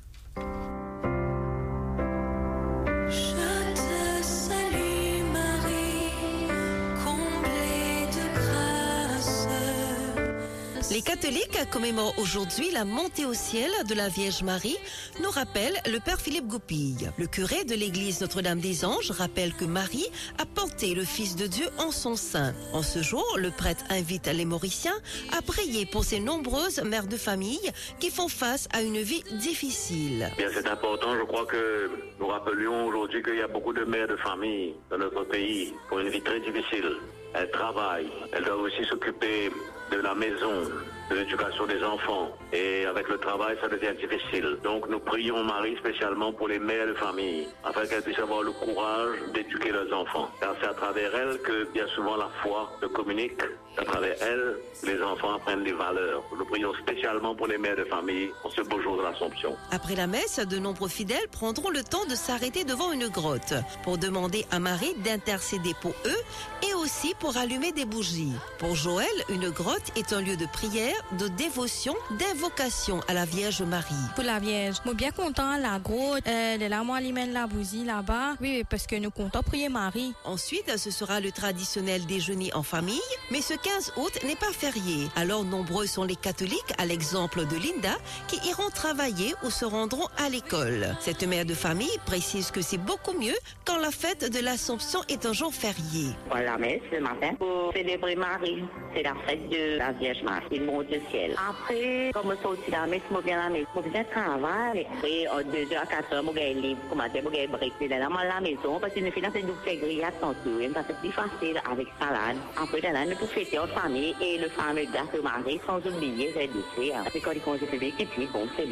Les 10.92 11.04
catholiques 11.04 11.70
commémorent 11.72 12.18
aujourd'hui 12.18 12.72
la 12.72 12.84
montée 12.84 13.26
au 13.26 13.34
ciel 13.36 13.70
de 13.88 13.94
la 13.94 14.10
Vierge 14.10 14.42
Marie, 14.42 14.78
nous 15.22 15.30
rappelle 15.30 15.74
le 15.86 16.00
Père 16.00 16.20
Philippe 16.20 16.48
Goupille. 16.48 17.12
Le 17.20 17.28
curé 17.28 17.64
de 17.64 17.76
l'église 17.76 18.22
Notre-Dame 18.22 18.60
des 18.60 18.84
Anges 18.84 19.12
rappelle 19.12 19.54
que 19.54 19.66
Marie 19.66 20.08
a 20.40 20.48
porté 20.48 20.96
le 20.96 21.04
Fils 21.04 21.36
de 21.36 21.46
Dieu 21.46 21.68
en 21.78 21.92
son 21.92 22.16
sein. 22.16 22.56
En 22.74 22.82
ce 22.82 23.04
jour, 23.04 23.38
le 23.38 23.52
prêtre 23.52 23.84
invite 23.92 24.26
les 24.26 24.46
Mauriciens 24.46 24.98
à 25.38 25.44
prier 25.44 25.86
pour 25.86 26.04
ces 26.04 26.20
nombreuses 26.20 26.82
mères 26.82 27.08
de 27.08 27.18
famille 27.18 27.72
qui 28.00 28.10
font 28.10 28.28
face 28.28 28.68
à 28.74 28.82
une 28.82 28.98
vie 28.98 29.24
difficile. 29.34 30.32
Bien, 30.38 30.48
c'est 30.52 30.68
important, 30.68 31.16
je 31.20 31.24
crois 31.24 31.46
que 31.46 31.92
nous 32.20 32.28
rappelions 32.28 32.88
aujourd'hui 32.88 33.22
qu'il 33.22 33.36
y 33.36 33.44
a 33.44 33.48
beaucoup 33.48 33.74
de 33.74 33.84
mères 33.84 34.08
de 34.08 34.16
famille 34.16 34.74
dans 34.90 34.98
notre 34.98 35.24
pays 35.26 35.72
pour 35.88 36.00
une 36.00 36.10
vie 36.10 36.22
très 36.22 36.40
difficile. 36.40 36.98
Elles 37.36 37.52
travaillent, 37.52 38.10
elles 38.34 38.44
doivent 38.44 38.62
aussi 38.62 38.84
s'occuper 38.86 39.52
de 39.92 39.98
la 39.98 40.14
maison, 40.16 40.70
de 41.10 41.16
l'éducation 41.16 41.66
des 41.66 41.84
enfants. 41.84 42.30
Et 42.54 42.86
avec 42.86 43.08
le 43.10 43.18
travail, 43.18 43.58
ça 43.62 43.68
devient 43.68 43.94
difficile. 44.00 44.58
Donc 44.64 44.88
nous 44.90 45.00
prions 45.00 45.44
Marie 45.44 45.76
spécialement 45.78 46.32
pour 46.32 46.48
les 46.48 46.60
mères 46.60 46.88
de 46.88 46.94
famille, 46.94 47.48
afin 47.64 47.86
qu'elles 47.86 48.04
puissent 48.04 48.20
avoir 48.20 48.44
le 48.44 48.52
courage 48.52 49.18
d'éduquer 49.34 49.72
leurs 49.72 49.92
enfants. 49.94 50.30
Car 50.40 50.56
c'est 50.62 50.68
à 50.68 50.74
travers 50.74 51.14
elles 51.16 51.40
que 51.40 51.72
bien 51.72 51.88
souvent 51.96 52.18
la 52.18 52.30
foi 52.42 52.72
se 52.82 52.88
communique. 52.88 53.42
À 53.80 53.86
travers 53.86 54.16
elles, 54.22 54.58
les 54.84 55.02
enfants 55.02 55.36
apprennent 55.36 55.64
des 55.64 55.72
valeurs. 55.72 56.22
Nous 56.38 56.44
prions 56.44 56.74
spécialement 56.74 57.34
pour 57.34 57.48
les 57.48 57.58
mères 57.58 57.78
de 57.78 57.86
famille 57.86 58.30
en 58.44 58.50
ce 58.50 58.60
beau 58.62 58.82
jour 58.82 58.98
de 58.98 59.04
l'Assomption. 59.04 59.56
Après 59.72 59.96
la 59.96 60.06
messe, 60.06 60.38
de 60.40 60.60
nombreux 60.60 60.90
fidèles 60.90 61.30
prendront 61.32 61.70
le 61.70 61.82
temps 61.82 62.06
de 62.06 62.16
s'arrêter 62.16 62.66
devant 62.66 62.92
une 62.92 63.08
grotte 63.08 63.54
pour 63.84 63.98
demander 63.98 64.46
à 64.52 64.60
Marie 64.60 64.94
d'intercéder 65.06 65.74
pour 65.82 65.94
eux 66.06 66.68
et 66.70 66.74
aussi 66.74 67.14
pour 67.20 67.38
allumer 67.38 67.72
des 67.72 67.86
bougies. 67.86 68.34
Pour 68.58 68.76
Joël, 68.76 69.08
une 69.30 69.50
grotte 69.50 69.96
est 69.96 70.12
un 70.12 70.20
lieu 70.20 70.36
de 70.36 70.46
prière, 70.46 70.96
de 71.18 71.30
dévotion, 71.30 71.96
d'invocation 72.20 73.00
à 73.08 73.14
la 73.14 73.24
Vierge 73.24 73.62
Marie. 73.62 73.94
Pour 74.16 74.26
la 74.26 74.40
Vierge, 74.40 74.78
moi 74.84 74.94
bien 74.94 75.12
content 75.12 75.56
la 75.56 75.80
grotte, 75.80 76.28
euh, 76.28 76.58
de 76.58 76.66
là 76.66 76.84
moi 76.84 77.00
mène 77.00 77.32
la 77.32 77.48
bougie 77.48 77.86
là-bas. 77.86 78.36
Oui, 78.42 78.66
parce 78.70 78.88
que 78.88 78.98
nous 78.98 79.10
comptons 79.12 79.42
prier 79.42 79.70
Marie. 79.70 80.14
Ensuite, 80.26 80.78
ce 80.78 80.92
sera 80.92 81.22
le 81.22 81.32
traditionnel 81.32 82.06
déjeuner 82.06 82.54
en 82.54 82.64
famille, 82.64 83.00
mais 83.32 83.42
ce 83.42 83.54
15 83.76 83.94
août 83.98 84.20
n'est 84.26 84.36
pas 84.36 84.52
férié. 84.52 85.08
Alors 85.16 85.46
nombreux 85.46 85.86
sont 85.86 86.04
les 86.04 86.16
catholiques, 86.16 86.74
à 86.80 86.86
l'exemple 86.86 87.46
de 87.46 87.56
Linda, 87.56 87.96
qui 88.28 88.38
iront 88.50 88.70
travailler 88.74 89.36
ou 89.44 89.52
se 89.52 89.64
rendront 89.64 90.08
à 90.18 90.28
l'école. 90.30 90.96
Cette 91.00 91.24
mère 91.28 91.46
de 91.46 91.54
famille 91.54 91.98
précise 92.06 92.50
que 92.50 92.62
c'est 92.62 92.80
beaucoup 92.80 93.14
mieux 93.14 93.38
quand 93.66 93.78
la 93.78 93.92
fête 93.92 94.32
de 94.34 94.44
l'Assomption 94.44 95.02
est 95.08 95.26
un 95.26 95.34
jour 95.34 95.54
férié. 95.54 96.10
Voilà, 96.30 96.58
messe 96.58 96.82
ce 96.92 97.00
matin 97.00 97.36
pour 97.38 97.72
célébrer 97.74 98.16
Marie. 98.16 98.64
C'est 98.96 99.04
la 99.04 99.14
fête 99.28 99.48
de 99.50 99.78
la 99.78 99.92
Vierge 99.92 100.24
Marie, 100.24 100.46
il 100.52 100.64
monte 100.64 100.88
au 100.88 101.12
ciel. 101.12 101.36
Après, 101.38 102.10
comme 102.12 102.34
je 102.36 102.42
sorti 102.42 102.72
la 102.72 102.88
messe, 102.88 103.02
je 103.12 103.24
viens 103.24 103.40
à 103.40 103.44
la 103.44 103.50
messe, 103.50 103.68
je 103.76 103.90
viens 103.90 104.04
travailler. 104.06 104.88
Après, 104.98 105.28
en 105.28 105.44
2 105.44 105.76
h 105.76 105.78
à 105.78 105.86
4 105.86 106.10
h 106.10 106.26
je 106.26 106.34
vais 106.34 106.54
libre, 106.54 106.82
je 106.90 106.98
vais 106.98 107.22
je 107.22 107.80
vais 107.80 107.88
vais 107.88 107.94
à 107.94 108.00
la 108.00 108.42
maison 108.42 108.80
parce 108.80 108.94
que 108.94 109.00
nous 109.00 109.12
faisons 109.12 109.30
du 109.30 109.54
fait 109.64 109.78
grillade 109.78 110.14
sans 110.20 110.34
tout. 110.34 110.60
Ça 110.74 110.84
c'est 110.88 110.98
plus 110.98 111.12
facile 111.12 111.62
avec 111.72 111.88
salade. 112.00 112.38
Après, 112.58 112.82
là, 112.82 113.06
nous 113.06 113.16
pouvons 113.16 113.28
fêter 113.28 113.59
en 113.60 113.68
famille 113.68 114.16
et 114.22 114.38
le 114.38 114.50
fameux 114.50 114.86
gâteau 114.86 115.22
Marie 115.22 115.60
sans 115.66 115.78
oublier 115.78 116.34
les 116.36 116.48
dessert. 116.48 117.02
Après, 117.06 117.20
quand 117.20 117.32
les 117.32 117.40
congés 117.40 117.66
publics, 117.66 117.96
et 118.00 118.06
puis 118.06 118.28
bon, 118.28 118.48
c'est. 118.56 118.68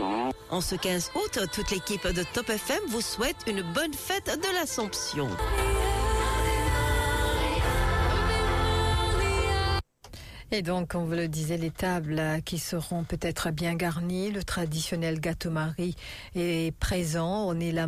En 0.50 0.62
ce 0.62 0.76
15 0.76 1.12
août, 1.16 1.40
toute 1.54 1.72
l'équipe 1.72 2.08
de 2.08 2.24
Top 2.34 2.50
FM 2.50 2.80
vous 2.88 3.02
souhaite 3.02 3.38
une 3.48 3.62
bonne 3.62 3.94
fête 3.94 4.40
de 4.42 4.56
l'Assomption. 4.56 5.28
Et 10.52 10.62
donc, 10.62 10.94
on 10.96 11.04
vous 11.04 11.12
le 11.12 11.28
disait, 11.28 11.58
les 11.58 11.72
tables 11.72 12.22
qui 12.46 12.58
seront 12.58 13.04
peut-être 13.04 13.52
bien 13.52 13.76
garnies, 13.76 14.32
le 14.32 14.44
traditionnel 14.44 15.20
gâteau 15.20 15.50
Marie 15.50 15.96
est 16.36 16.74
présent. 16.78 17.50
On 17.50 17.60
est 17.60 17.74
la. 17.74 17.86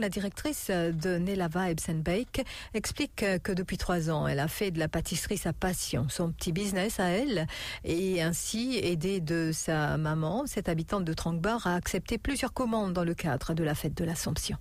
La 0.00 0.08
directrice 0.08 0.70
de 0.70 1.18
Nella 1.18 1.48
Vibes 1.48 1.80
and 1.88 2.02
Bake 2.04 2.44
explique 2.74 3.24
que 3.42 3.52
depuis 3.52 3.76
trois 3.76 4.10
ans, 4.10 4.26
elle 4.26 4.38
a 4.38 4.48
fait 4.48 4.70
de 4.70 4.78
la 4.78 4.88
pâtisserie 4.88 5.36
sa 5.36 5.52
passion, 5.52 6.06
son 6.08 6.32
petit 6.32 6.52
business 6.52 6.98
à 6.98 7.08
elle, 7.08 7.46
et 7.84 8.22
ainsi 8.22 8.78
aidée 8.82 9.20
de 9.20 9.50
sa 9.52 9.98
maman, 9.98 10.44
cette 10.46 10.68
habitante 10.68 11.04
de 11.04 11.12
Trankbar, 11.12 11.66
a 11.66 11.74
accepté 11.74 12.18
plusieurs 12.18 12.52
commandes 12.52 12.92
dans 12.92 13.04
le 13.04 13.14
cadre 13.14 13.54
de 13.54 13.62
la 13.62 13.74
fête 13.74 13.96
de 13.96 14.04
l'Assomption. 14.04 14.56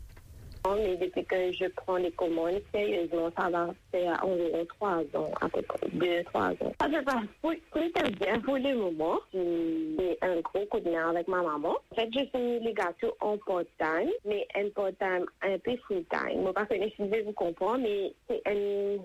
Mais 0.70 0.96
depuis 0.96 1.26
que 1.26 1.52
je 1.52 1.66
prends 1.76 1.98
les 1.98 2.12
commandes, 2.12 2.62
sérieusement, 2.74 3.30
ça 3.38 3.50
va 3.50 3.70
faire 3.92 4.24
environ 4.24 4.66
trois 4.66 5.00
ans, 5.20 5.32
à 5.42 5.50
peu 5.50 5.62
près, 5.64 5.90
deux, 5.92 6.24
trois 6.26 6.52
ans. 6.52 6.74
Ça 6.80 6.88
se 6.88 7.04
passe 7.04 7.58
plutôt 7.72 8.12
bien 8.20 8.40
pour 8.40 8.58
le 8.58 8.76
moment. 8.76 9.20
J'ai 9.34 10.18
un 10.22 10.40
gros 10.42 10.66
coup 10.68 10.78
avec 10.78 11.28
ma 11.28 11.42
maman. 11.42 11.76
En 11.92 11.96
fait, 11.96 12.10
je 12.14 12.26
fais 12.32 12.60
les 12.60 12.74
gâteaux 12.74 13.16
en 13.20 13.38
part-time, 13.38 14.12
mais 14.26 14.48
un 14.56 14.70
part-time 14.70 15.26
un 15.42 15.58
peu 15.60 15.76
full-time. 15.88 16.42
Moi, 16.42 16.54
pas 16.54 16.66
que 16.66 16.76
je 16.76 17.24
vous 17.24 17.34
comprends, 17.34 17.78
mais 17.78 18.14
c'est 18.30 18.42
une, 18.52 19.02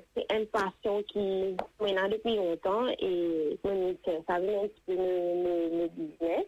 passion 0.53 1.03
qui 1.09 1.57
maintenant 1.81 2.09
depuis 2.09 2.37
longtemps 2.37 2.87
et 3.01 3.59
ça 4.29 4.39
vient 4.39 4.63
un 4.63 4.69
petit 4.69 4.83
peu 4.87 4.95
le 4.95 5.89
business. 5.89 6.47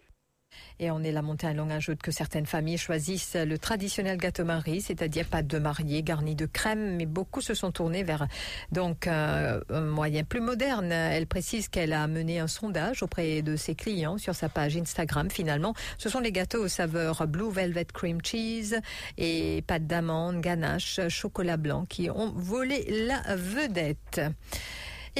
Et 0.81 0.91
on 0.91 1.03
est 1.03 1.11
la 1.11 1.23
montagne 1.23 1.57
longue 1.57 1.73
ajoute 1.73 2.00
que 2.00 2.12
certaines 2.12 2.47
familles 2.47 2.79
choisissent 2.79 3.35
le 3.35 3.59
traditionnel 3.59 4.17
gâteau 4.17 4.45
Marie, 4.45 4.81
c'est-à-dire 4.81 5.27
pâte 5.27 5.47
de 5.47 5.59
mariée 5.59 6.03
garnie 6.03 6.37
de 6.37 6.47
crème, 6.47 6.97
mais 6.97 7.07
beaucoup 7.07 7.41
se 7.41 7.55
sont 7.55 7.73
tournés 7.73 8.05
vers 8.05 8.29
donc 8.71 9.07
euh, 9.07 9.61
un 9.71 9.81
moyen 9.81 10.23
plus 10.23 10.41
moderne. 10.41 10.93
Elle 10.93 11.27
précise 11.27 11.69
qu'elle 11.69 11.93
a 11.93 12.07
mené 12.07 12.38
un 12.38 12.47
sondage 12.47 13.03
auprès 13.03 13.43
de 13.43 13.57
ses 13.57 13.75
clients 13.75 14.19
sur 14.19 14.35
sa 14.35 14.49
page 14.49 14.77
Instagram. 14.77 15.31
Finalement, 15.31 15.75
ce 15.99 16.09
sont 16.09 16.21
les 16.21 16.33
gâteaux 16.33 16.65
aux 16.65 16.69
saveurs 16.69 17.27
Blue 17.27 17.50
Velvet 17.50 17.87
Cream 17.93 18.19
Cheese 18.23 18.77
et 19.17 19.62
pâte 19.67 19.87
d'amande, 19.87 20.41
ganache, 20.41 21.00
chocolat 21.09 21.57
blanc 21.57 21.87
qui 21.88 22.09
ont 22.11 22.33
volé 22.37 22.87
la 23.07 23.35
vedette. 23.35 24.21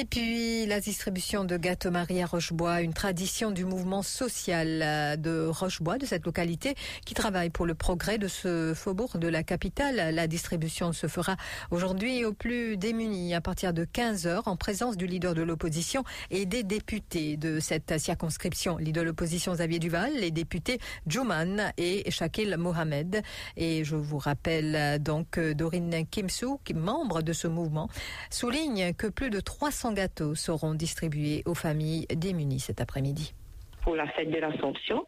Et 0.01 0.05
puis 0.05 0.65
la 0.67 0.79
distribution 0.79 1.43
de 1.43 1.57
gâteaux 1.57 1.91
Marie 1.91 2.23
à 2.23 2.27
Rochebois, 2.27 2.83
une 2.83 2.95
tradition 2.95 3.51
du 3.51 3.65
mouvement 3.65 4.05
social 4.05 4.81
euh, 4.81 5.17
de 5.17 5.49
Rochebois, 5.49 5.99
de 5.99 6.07
cette 6.07 6.25
localité, 6.25 6.77
qui 7.05 7.15
travaille 7.15 7.51
pour 7.51 7.67
le 7.67 7.75
progrès 7.75 8.17
de 8.17 8.29
ce 8.29 8.75
faubourg 8.77 9.19
de 9.19 9.27
la 9.27 9.43
capitale. 9.43 10.15
La 10.15 10.29
distribution 10.29 10.93
se 10.93 11.09
fera 11.09 11.37
aujourd'hui 11.73 12.25
aux 12.25 12.33
plus 12.33 12.77
démunis 12.77 13.35
à 13.35 13.41
partir 13.41 13.73
de 13.73 13.85
15 13.85 14.29
heures 14.29 14.47
en 14.47 14.55
présence 14.55 14.97
du 14.97 15.09
leader 15.09 15.35
de 15.35 15.43
l'opposition 15.43 16.05
et 16.31 16.47
des 16.47 16.63
députés 16.63 17.37
de 17.37 17.59
cette 17.59 17.99
circonscription. 17.99 18.77
Leader 18.77 19.03
de 19.03 19.09
l'opposition 19.09 19.55
Xavier 19.55 19.81
Duval, 19.81 20.13
les 20.15 20.31
députés 20.31 20.79
Jouman 21.09 21.73
et 21.77 22.09
Shakil 22.09 22.57
Mohamed. 22.57 23.25
Et 23.57 23.83
je 23.83 23.97
vous 23.97 24.19
rappelle 24.19 25.03
donc 25.03 25.41
Dorine 25.41 26.07
Kimsou, 26.09 26.61
membre 26.73 27.21
de 27.23 27.33
ce 27.33 27.49
mouvement, 27.49 27.89
souligne 28.31 28.95
que 28.95 29.09
plus 29.09 29.31
de 29.31 29.41
300 29.41 29.88
gâteaux 29.93 30.35
seront 30.35 30.75
distribués 30.75 31.43
aux 31.47 31.55
familles 31.55 32.07
démunies 32.15 32.61
cet 32.61 32.81
après-midi. 32.81 33.35
Pour 33.83 33.97
la 33.97 34.07
fête 34.09 34.31
de 34.31 34.39
l'Assomption, 34.39 35.07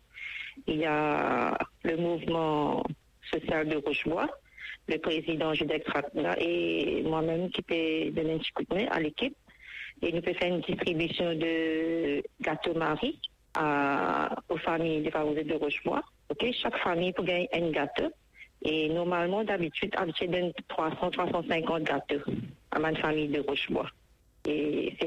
il 0.66 0.78
y 0.78 0.84
a 0.84 1.56
le 1.84 1.96
mouvement 1.96 2.82
social 3.30 3.68
de 3.68 3.76
Rochebois, 3.76 4.28
le 4.88 4.98
président 4.98 5.54
Judek 5.54 5.84
Tratna 5.84 6.34
et 6.38 7.02
moi-même 7.02 7.50
qui 7.50 7.62
peux 7.62 8.10
donner 8.10 8.34
un 8.34 8.38
petit 8.38 8.52
coup 8.52 8.64
de 8.68 8.74
main 8.74 8.86
à 8.90 9.00
l'équipe. 9.00 9.36
Et 10.02 10.12
nous 10.12 10.22
pouvons 10.22 10.38
faire 10.38 10.54
une 10.54 10.60
distribution 10.62 11.34
de 11.34 12.22
gâteaux 12.40 12.74
Marie 12.74 13.20
aux 14.48 14.56
familles 14.58 15.02
défavorisées 15.02 15.44
de 15.44 15.54
Rochebois. 15.54 16.02
Chaque 16.52 16.78
famille 16.78 17.12
peut 17.12 17.24
gagner 17.24 17.48
un 17.52 17.70
gâteau. 17.70 18.10
Et 18.62 18.88
normalement, 18.88 19.42
d'habitude, 19.44 19.94
on 19.98 20.06
donne 20.26 20.52
300-350 20.68 21.82
gâteaux 21.82 22.30
à 22.70 22.78
ma 22.78 22.94
famille 22.94 23.28
de 23.28 23.40
Rochebois. 23.40 23.88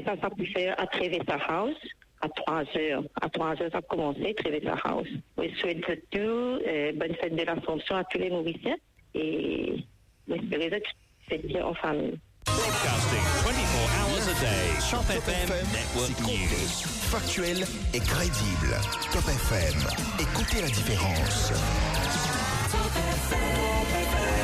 Ça, 0.04 0.14
ça 0.20 0.28
peut 0.30 0.44
faire 0.46 0.78
à 0.78 0.86
Trevesa 0.86 1.36
House 1.48 1.76
à 2.20 2.28
3 2.28 2.62
heures. 2.78 3.02
À 3.20 3.28
3 3.28 3.62
heures, 3.62 3.70
ça 3.72 3.78
a 3.78 3.82
commencé, 3.82 4.34
Trevesa 4.34 4.74
House. 4.84 5.08
Je 5.38 5.48
souhaite 5.56 5.80
tout, 6.10 6.18
euh, 6.18 6.92
bonne 6.94 7.14
fête 7.16 7.34
de 7.34 7.42
l'Assomption 7.42 7.96
à 7.96 8.04
tous 8.04 8.18
les 8.18 8.30
Mauriciens 8.30 8.76
et 9.14 9.74
j'espère 10.28 10.80
que 10.80 10.88
c'est 11.28 11.46
bien 11.46 11.64
en 11.64 11.74
famille. 11.74 12.18
Broadcasting 12.46 13.24
24 13.44 13.54
hours 14.00 14.28
a 14.28 14.34
day. 14.40 14.64
Top 14.90 15.08
FM, 15.08 15.48
Network 15.72 16.20
News. 16.20 16.64
Factuel 17.10 17.64
et 17.94 18.00
crédible. 18.00 18.74
Top 19.12 19.26
FM. 19.26 19.80
Écoutez 20.20 20.60
la 20.60 20.68
différence. 20.68 21.52
Top 22.70 22.92
FM, 22.94 24.43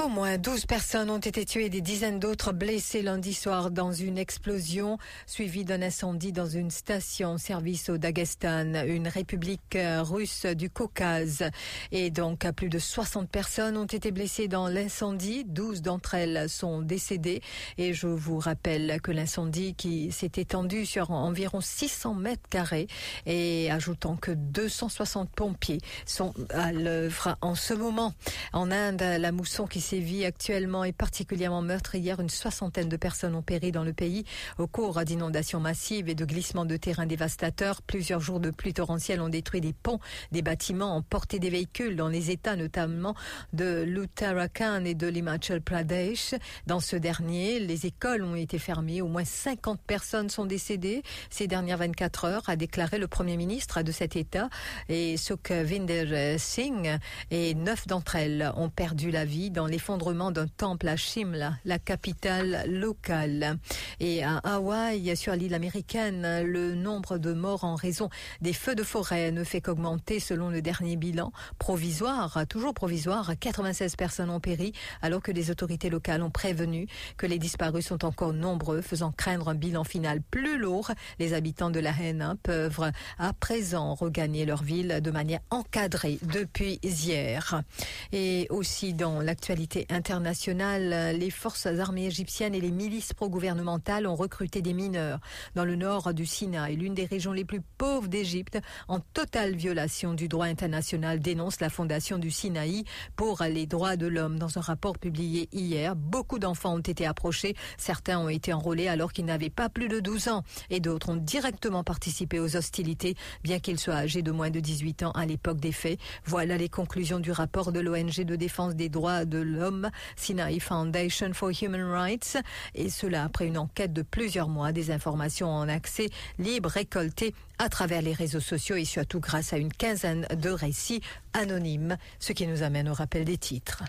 Au 0.00 0.08
moins 0.08 0.38
12 0.38 0.66
personnes 0.66 1.10
ont 1.10 1.18
été 1.18 1.44
tuées 1.44 1.64
et 1.64 1.70
des 1.70 1.80
dizaines 1.80 2.20
d'autres 2.20 2.52
blessées 2.52 3.02
lundi 3.02 3.34
soir 3.34 3.72
dans 3.72 3.92
une 3.92 4.16
explosion 4.16 4.96
suivie 5.26 5.64
d'un 5.64 5.82
incendie 5.82 6.30
dans 6.30 6.46
une 6.46 6.70
station-service 6.70 7.88
au 7.88 7.98
Daghestan, 7.98 8.74
une 8.86 9.08
république 9.08 9.74
euh, 9.74 10.04
russe 10.04 10.46
du 10.46 10.70
Caucase. 10.70 11.50
Et 11.90 12.10
donc, 12.10 12.48
plus 12.52 12.68
de 12.68 12.78
60 12.78 13.28
personnes 13.28 13.76
ont 13.76 13.86
été 13.86 14.12
blessées 14.12 14.46
dans 14.46 14.68
l'incendie. 14.68 15.44
12 15.44 15.82
d'entre 15.82 16.14
elles 16.14 16.48
sont 16.48 16.80
décédées. 16.80 17.42
Et 17.76 17.92
je 17.92 18.06
vous 18.06 18.38
rappelle 18.38 19.00
que 19.02 19.10
l'incendie 19.10 19.74
qui 19.74 20.12
s'est 20.12 20.30
étendu 20.36 20.86
sur 20.86 21.10
environ 21.10 21.60
600 21.60 22.14
mètres 22.14 22.48
carrés 22.48 22.86
et 23.26 23.68
ajoutant 23.72 24.14
que 24.14 24.30
260 24.30 25.28
pompiers 25.30 25.80
sont 26.06 26.34
à 26.50 26.70
l'œuvre 26.72 27.36
en 27.40 27.56
ce 27.56 27.74
moment. 27.74 28.14
En 28.52 28.70
Inde, 28.70 29.02
la 29.02 29.32
mousson 29.32 29.66
qui 29.66 29.87
sévit 29.88 30.26
actuellement 30.26 30.84
est 30.84 30.92
particulièrement 30.92 31.62
meurtrière. 31.62 32.20
Une 32.20 32.28
soixantaine 32.28 32.90
de 32.90 32.96
personnes 32.98 33.34
ont 33.34 33.40
péri 33.42 33.72
dans 33.72 33.84
le 33.84 33.94
pays 33.94 34.24
au 34.58 34.66
cours 34.66 35.02
d'inondations 35.02 35.60
massives 35.60 36.10
et 36.10 36.14
de 36.14 36.26
glissements 36.26 36.66
de 36.66 36.76
terrain 36.76 37.06
dévastateurs. 37.06 37.80
Plusieurs 37.80 38.20
jours 38.20 38.38
de 38.38 38.50
pluie 38.50 38.74
torrentielle 38.74 39.22
ont 39.22 39.30
détruit 39.30 39.62
des 39.62 39.72
ponts, 39.72 39.98
des 40.30 40.42
bâtiments, 40.42 40.94
emporté 40.94 41.38
des 41.38 41.48
véhicules 41.48 41.96
dans 41.96 42.08
les 42.08 42.30
États 42.30 42.54
notamment 42.54 43.14
de 43.54 43.82
l'Uttarakhand 43.82 44.84
et 44.84 44.94
de 44.94 45.06
l'Himachal 45.06 45.62
Pradesh. 45.62 46.34
Dans 46.66 46.80
ce 46.80 46.96
dernier, 46.96 47.58
les 47.58 47.86
écoles 47.86 48.24
ont 48.24 48.34
été 48.34 48.58
fermées. 48.58 49.00
Au 49.00 49.08
moins 49.08 49.24
50 49.24 49.80
personnes 49.80 50.28
sont 50.28 50.44
décédées 50.44 51.02
ces 51.30 51.46
dernières 51.46 51.78
24 51.78 52.24
heures, 52.26 52.48
a 52.48 52.56
déclaré 52.56 52.98
le 52.98 53.08
Premier 53.08 53.38
ministre 53.38 53.80
de 53.80 53.92
cet 53.92 54.16
État 54.16 54.50
et 54.90 55.16
Sukhvinder 55.16 56.36
Singh. 56.36 56.98
Et 57.30 57.54
neuf 57.54 57.86
d'entre 57.86 58.16
elles 58.16 58.52
ont 58.54 58.68
perdu 58.68 59.10
la 59.10 59.24
vie 59.24 59.50
dans 59.50 59.66
les 59.66 59.77
l'effondrement 59.78 60.32
d'un 60.32 60.48
temple 60.48 60.88
à 60.88 60.96
Shimla, 60.96 61.54
la 61.64 61.78
capitale 61.78 62.64
locale. 62.66 63.58
Et 64.00 64.24
à 64.24 64.38
Hawaï, 64.38 65.16
sur 65.16 65.36
l'île 65.36 65.54
américaine, 65.54 66.42
le 66.42 66.74
nombre 66.74 67.16
de 67.16 67.32
morts 67.32 67.62
en 67.62 67.76
raison 67.76 68.10
des 68.40 68.52
feux 68.52 68.74
de 68.74 68.82
forêt 68.82 69.30
ne 69.30 69.44
fait 69.44 69.60
qu'augmenter 69.60 70.18
selon 70.18 70.50
le 70.50 70.62
dernier 70.62 70.96
bilan 70.96 71.30
provisoire, 71.60 72.44
toujours 72.48 72.74
provisoire. 72.74 73.30
96 73.38 73.94
personnes 73.94 74.30
ont 74.30 74.40
péri 74.40 74.72
alors 75.00 75.22
que 75.22 75.30
les 75.30 75.48
autorités 75.52 75.90
locales 75.90 76.24
ont 76.24 76.30
prévenu 76.30 76.88
que 77.16 77.26
les 77.26 77.38
disparus 77.38 77.86
sont 77.86 78.04
encore 78.04 78.32
nombreux, 78.32 78.80
faisant 78.80 79.12
craindre 79.12 79.46
un 79.46 79.54
bilan 79.54 79.84
final 79.84 80.22
plus 80.22 80.58
lourd. 80.58 80.90
Les 81.20 81.34
habitants 81.34 81.70
de 81.70 81.78
la 81.78 81.92
Haine 81.92 82.34
peuvent 82.42 82.90
à 83.16 83.32
présent 83.32 83.94
regagner 83.94 84.44
leur 84.44 84.64
ville 84.64 84.98
de 85.00 85.10
manière 85.12 85.40
encadrée 85.50 86.18
depuis 86.22 86.80
hier. 86.82 87.62
Et 88.10 88.48
aussi 88.50 88.92
dans 88.92 89.20
l'actualité 89.20 89.67
internationale, 89.90 91.16
les 91.16 91.30
forces 91.30 91.66
armées 91.66 92.06
égyptiennes 92.06 92.54
et 92.54 92.60
les 92.60 92.70
milices 92.70 93.12
pro-gouvernementales 93.12 94.06
ont 94.06 94.14
recruté 94.14 94.62
des 94.62 94.72
mineurs 94.72 95.20
dans 95.54 95.64
le 95.64 95.76
nord 95.76 96.14
du 96.14 96.26
Sinaï, 96.26 96.76
l'une 96.76 96.94
des 96.94 97.04
régions 97.04 97.32
les 97.32 97.44
plus 97.44 97.60
pauvres 97.78 98.08
d'Égypte, 98.08 98.58
en 98.88 99.00
totale 99.00 99.54
violation 99.54 100.14
du 100.14 100.28
droit 100.28 100.46
international, 100.46 101.20
dénonce 101.20 101.60
la 101.60 101.70
Fondation 101.70 102.18
du 102.18 102.30
Sinaï 102.30 102.84
pour 103.16 103.42
les 103.42 103.66
droits 103.66 103.96
de 103.96 104.06
l'homme. 104.06 104.38
Dans 104.38 104.58
un 104.58 104.60
rapport 104.60 104.98
publié 104.98 105.48
hier, 105.52 105.96
beaucoup 105.96 106.38
d'enfants 106.38 106.74
ont 106.74 106.80
été 106.80 107.06
approchés. 107.06 107.54
Certains 107.76 108.18
ont 108.18 108.28
été 108.28 108.52
enrôlés 108.52 108.88
alors 108.88 109.12
qu'ils 109.12 109.24
n'avaient 109.24 109.50
pas 109.50 109.68
plus 109.68 109.88
de 109.88 110.00
12 110.00 110.28
ans 110.28 110.42
et 110.70 110.80
d'autres 110.80 111.10
ont 111.10 111.16
directement 111.16 111.84
participé 111.84 112.40
aux 112.40 112.56
hostilités, 112.56 113.16
bien 113.42 113.58
qu'ils 113.58 113.78
soient 113.78 113.94
âgés 113.94 114.22
de 114.22 114.30
moins 114.30 114.50
de 114.50 114.60
18 114.60 115.02
ans 115.02 115.12
à 115.12 115.26
l'époque 115.26 115.60
des 115.60 115.72
faits. 115.72 115.98
Voilà 116.24 116.56
les 116.56 116.68
conclusions 116.68 117.20
du 117.20 117.32
rapport 117.32 117.72
de 117.72 117.80
l'ONG 117.80 118.24
de 118.24 118.36
défense 118.36 118.74
des 118.74 118.88
droits 118.88 119.24
de 119.24 119.38
l'homme, 119.48 119.90
Sinai 120.16 120.60
Foundation 120.60 121.32
for 121.32 121.50
Human 121.50 121.82
Rights, 121.82 122.36
et 122.74 122.90
cela 122.90 123.24
après 123.24 123.46
une 123.46 123.58
enquête 123.58 123.92
de 123.92 124.02
plusieurs 124.02 124.48
mois, 124.48 124.72
des 124.72 124.90
informations 124.90 125.48
en 125.48 125.68
accès 125.68 126.10
libre 126.38 126.68
récoltées 126.68 127.34
à 127.58 127.68
travers 127.68 128.02
les 128.02 128.12
réseaux 128.12 128.40
sociaux 128.40 128.76
et 128.76 128.84
surtout 128.84 129.20
grâce 129.20 129.52
à 129.52 129.56
une 129.56 129.72
quinzaine 129.72 130.26
de 130.36 130.50
récits 130.50 131.00
anonymes, 131.32 131.96
ce 132.20 132.32
qui 132.32 132.46
nous 132.46 132.62
amène 132.62 132.88
au 132.88 132.94
rappel 132.94 133.24
des 133.24 133.38
titres. 133.38 133.82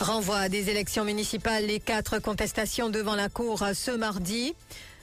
Renvoi 0.00 0.48
des 0.48 0.68
élections 0.68 1.04
municipales, 1.04 1.64
les 1.66 1.78
quatre 1.78 2.18
contestations 2.18 2.90
devant 2.90 3.14
la 3.14 3.28
Cour 3.28 3.64
ce 3.72 3.92
mardi. 3.92 4.54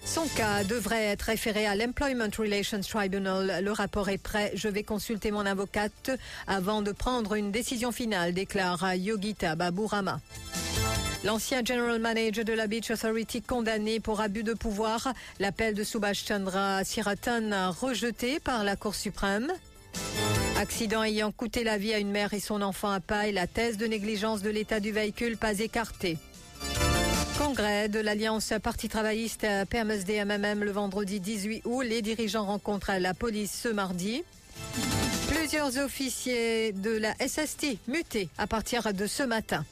Son 0.03 0.25
cas 0.35 0.63
devrait 0.63 1.05
être 1.05 1.23
référé 1.23 1.65
à 1.67 1.75
l'Employment 1.75 2.29
Relations 2.37 2.81
Tribunal. 2.81 3.63
Le 3.63 3.71
rapport 3.71 4.09
est 4.09 4.17
prêt. 4.17 4.51
Je 4.55 4.67
vais 4.67 4.83
consulter 4.83 5.31
mon 5.31 5.45
avocate 5.45 6.11
avant 6.47 6.81
de 6.81 6.91
prendre 6.91 7.35
une 7.35 7.51
décision 7.51 7.91
finale, 7.91 8.33
déclare 8.33 8.95
Yogita 8.95 9.55
Baburama. 9.55 10.19
L'ancien 11.23 11.63
general 11.65 11.99
manager 11.99 12.45
de 12.45 12.53
la 12.53 12.67
Beach 12.67 12.89
Authority 12.91 13.41
condamné 13.41 13.99
pour 13.99 14.21
abus 14.21 14.43
de 14.43 14.53
pouvoir. 14.53 15.13
L'appel 15.39 15.73
de 15.73 15.83
Subhash 15.83 16.25
Chandra 16.25 16.83
Siratan 16.83 17.71
rejeté 17.71 18.39
par 18.39 18.63
la 18.63 18.75
Cour 18.75 18.95
suprême. 18.95 19.51
Accident 20.57 21.03
ayant 21.03 21.31
coûté 21.31 21.63
la 21.63 21.77
vie 21.77 21.93
à 21.93 21.99
une 21.99 22.11
mère 22.11 22.33
et 22.33 22.39
son 22.39 22.61
enfant 22.61 22.89
à 22.91 22.99
paille, 22.99 23.33
la 23.33 23.47
thèse 23.47 23.77
de 23.77 23.85
négligence 23.85 24.41
de 24.41 24.49
l'état 24.49 24.79
du 24.79 24.91
véhicule 24.91 25.37
pas 25.37 25.59
écartée. 25.59 26.17
Congrès 27.39 27.87
de 27.87 28.01
l'Alliance 28.01 28.51
Parti 28.61 28.89
travailliste 28.89 29.47
PMSD-MMM 29.69 30.61
le 30.61 30.71
vendredi 30.71 31.21
18 31.21 31.61
août. 31.63 31.83
Les 31.83 32.01
dirigeants 32.01 32.43
rencontrent 32.43 32.91
la 32.99 33.13
police 33.13 33.57
ce 33.63 33.69
mardi. 33.69 34.25
Plusieurs 35.29 35.77
officiers 35.77 36.73
de 36.73 36.91
la 36.91 37.13
SST 37.25 37.77
mutés 37.87 38.27
à 38.37 38.45
partir 38.45 38.93
de 38.93 39.07
ce 39.07 39.23
matin. 39.23 39.63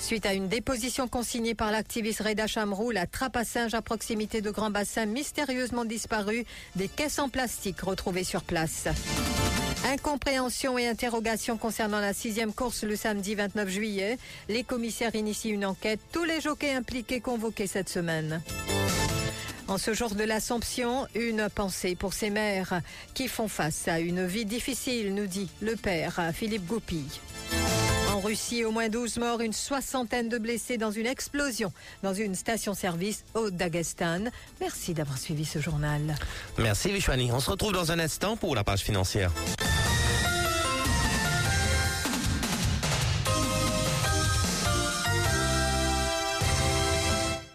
Suite 0.00 0.26
à 0.26 0.34
une 0.34 0.48
déposition 0.48 1.06
consignée 1.06 1.54
par 1.54 1.70
l'activiste 1.70 2.22
Reda 2.22 2.48
Chamrou, 2.48 2.90
la 2.90 3.06
trappe 3.06 3.36
à 3.36 3.44
singe 3.44 3.74
à 3.74 3.80
proximité 3.80 4.40
de 4.40 4.50
Grand 4.50 4.70
Bassin 4.70 5.06
mystérieusement 5.06 5.84
disparue, 5.84 6.44
des 6.74 6.88
caisses 6.88 7.20
en 7.20 7.28
plastique 7.28 7.82
retrouvées 7.82 8.24
sur 8.24 8.42
place. 8.42 8.88
Incompréhension 9.92 10.78
et 10.78 10.86
interrogation 10.86 11.58
concernant 11.58 12.00
la 12.00 12.14
sixième 12.14 12.54
course 12.54 12.82
le 12.82 12.96
samedi 12.96 13.34
29 13.34 13.68
juillet. 13.68 14.16
Les 14.48 14.64
commissaires 14.64 15.14
initient 15.14 15.50
une 15.50 15.66
enquête. 15.66 16.00
Tous 16.12 16.24
les 16.24 16.40
jockeys 16.40 16.72
impliqués 16.72 17.20
convoqués 17.20 17.66
cette 17.66 17.90
semaine. 17.90 18.40
En 19.68 19.76
ce 19.76 19.92
jour 19.92 20.14
de 20.14 20.24
l'Assomption, 20.24 21.06
une 21.14 21.46
pensée 21.54 21.94
pour 21.94 22.14
ces 22.14 22.30
mères 22.30 22.80
qui 23.12 23.28
font 23.28 23.48
face 23.48 23.86
à 23.86 24.00
une 24.00 24.24
vie 24.24 24.46
difficile, 24.46 25.14
nous 25.14 25.26
dit 25.26 25.50
le 25.60 25.76
père 25.76 26.30
Philippe 26.32 26.66
Goupil. 26.66 27.04
En 28.14 28.20
Russie, 28.20 28.64
au 28.64 28.70
moins 28.70 28.88
12 28.88 29.18
morts, 29.18 29.42
une 29.42 29.52
soixantaine 29.52 30.30
de 30.30 30.38
blessés 30.38 30.78
dans 30.78 30.90
une 30.90 31.06
explosion 31.06 31.70
dans 32.02 32.14
une 32.14 32.34
station-service 32.34 33.24
au 33.34 33.50
Daghestan. 33.50 34.24
Merci 34.58 34.94
d'avoir 34.94 35.18
suivi 35.18 35.44
ce 35.44 35.58
journal. 35.58 36.16
Merci 36.56 36.92
Vishwani. 36.92 37.30
On 37.30 37.40
se 37.40 37.50
retrouve 37.50 37.72
dans 37.72 37.92
un 37.92 37.98
instant 37.98 38.38
pour 38.38 38.54
la 38.54 38.64
page 38.64 38.80
financière. 38.80 39.30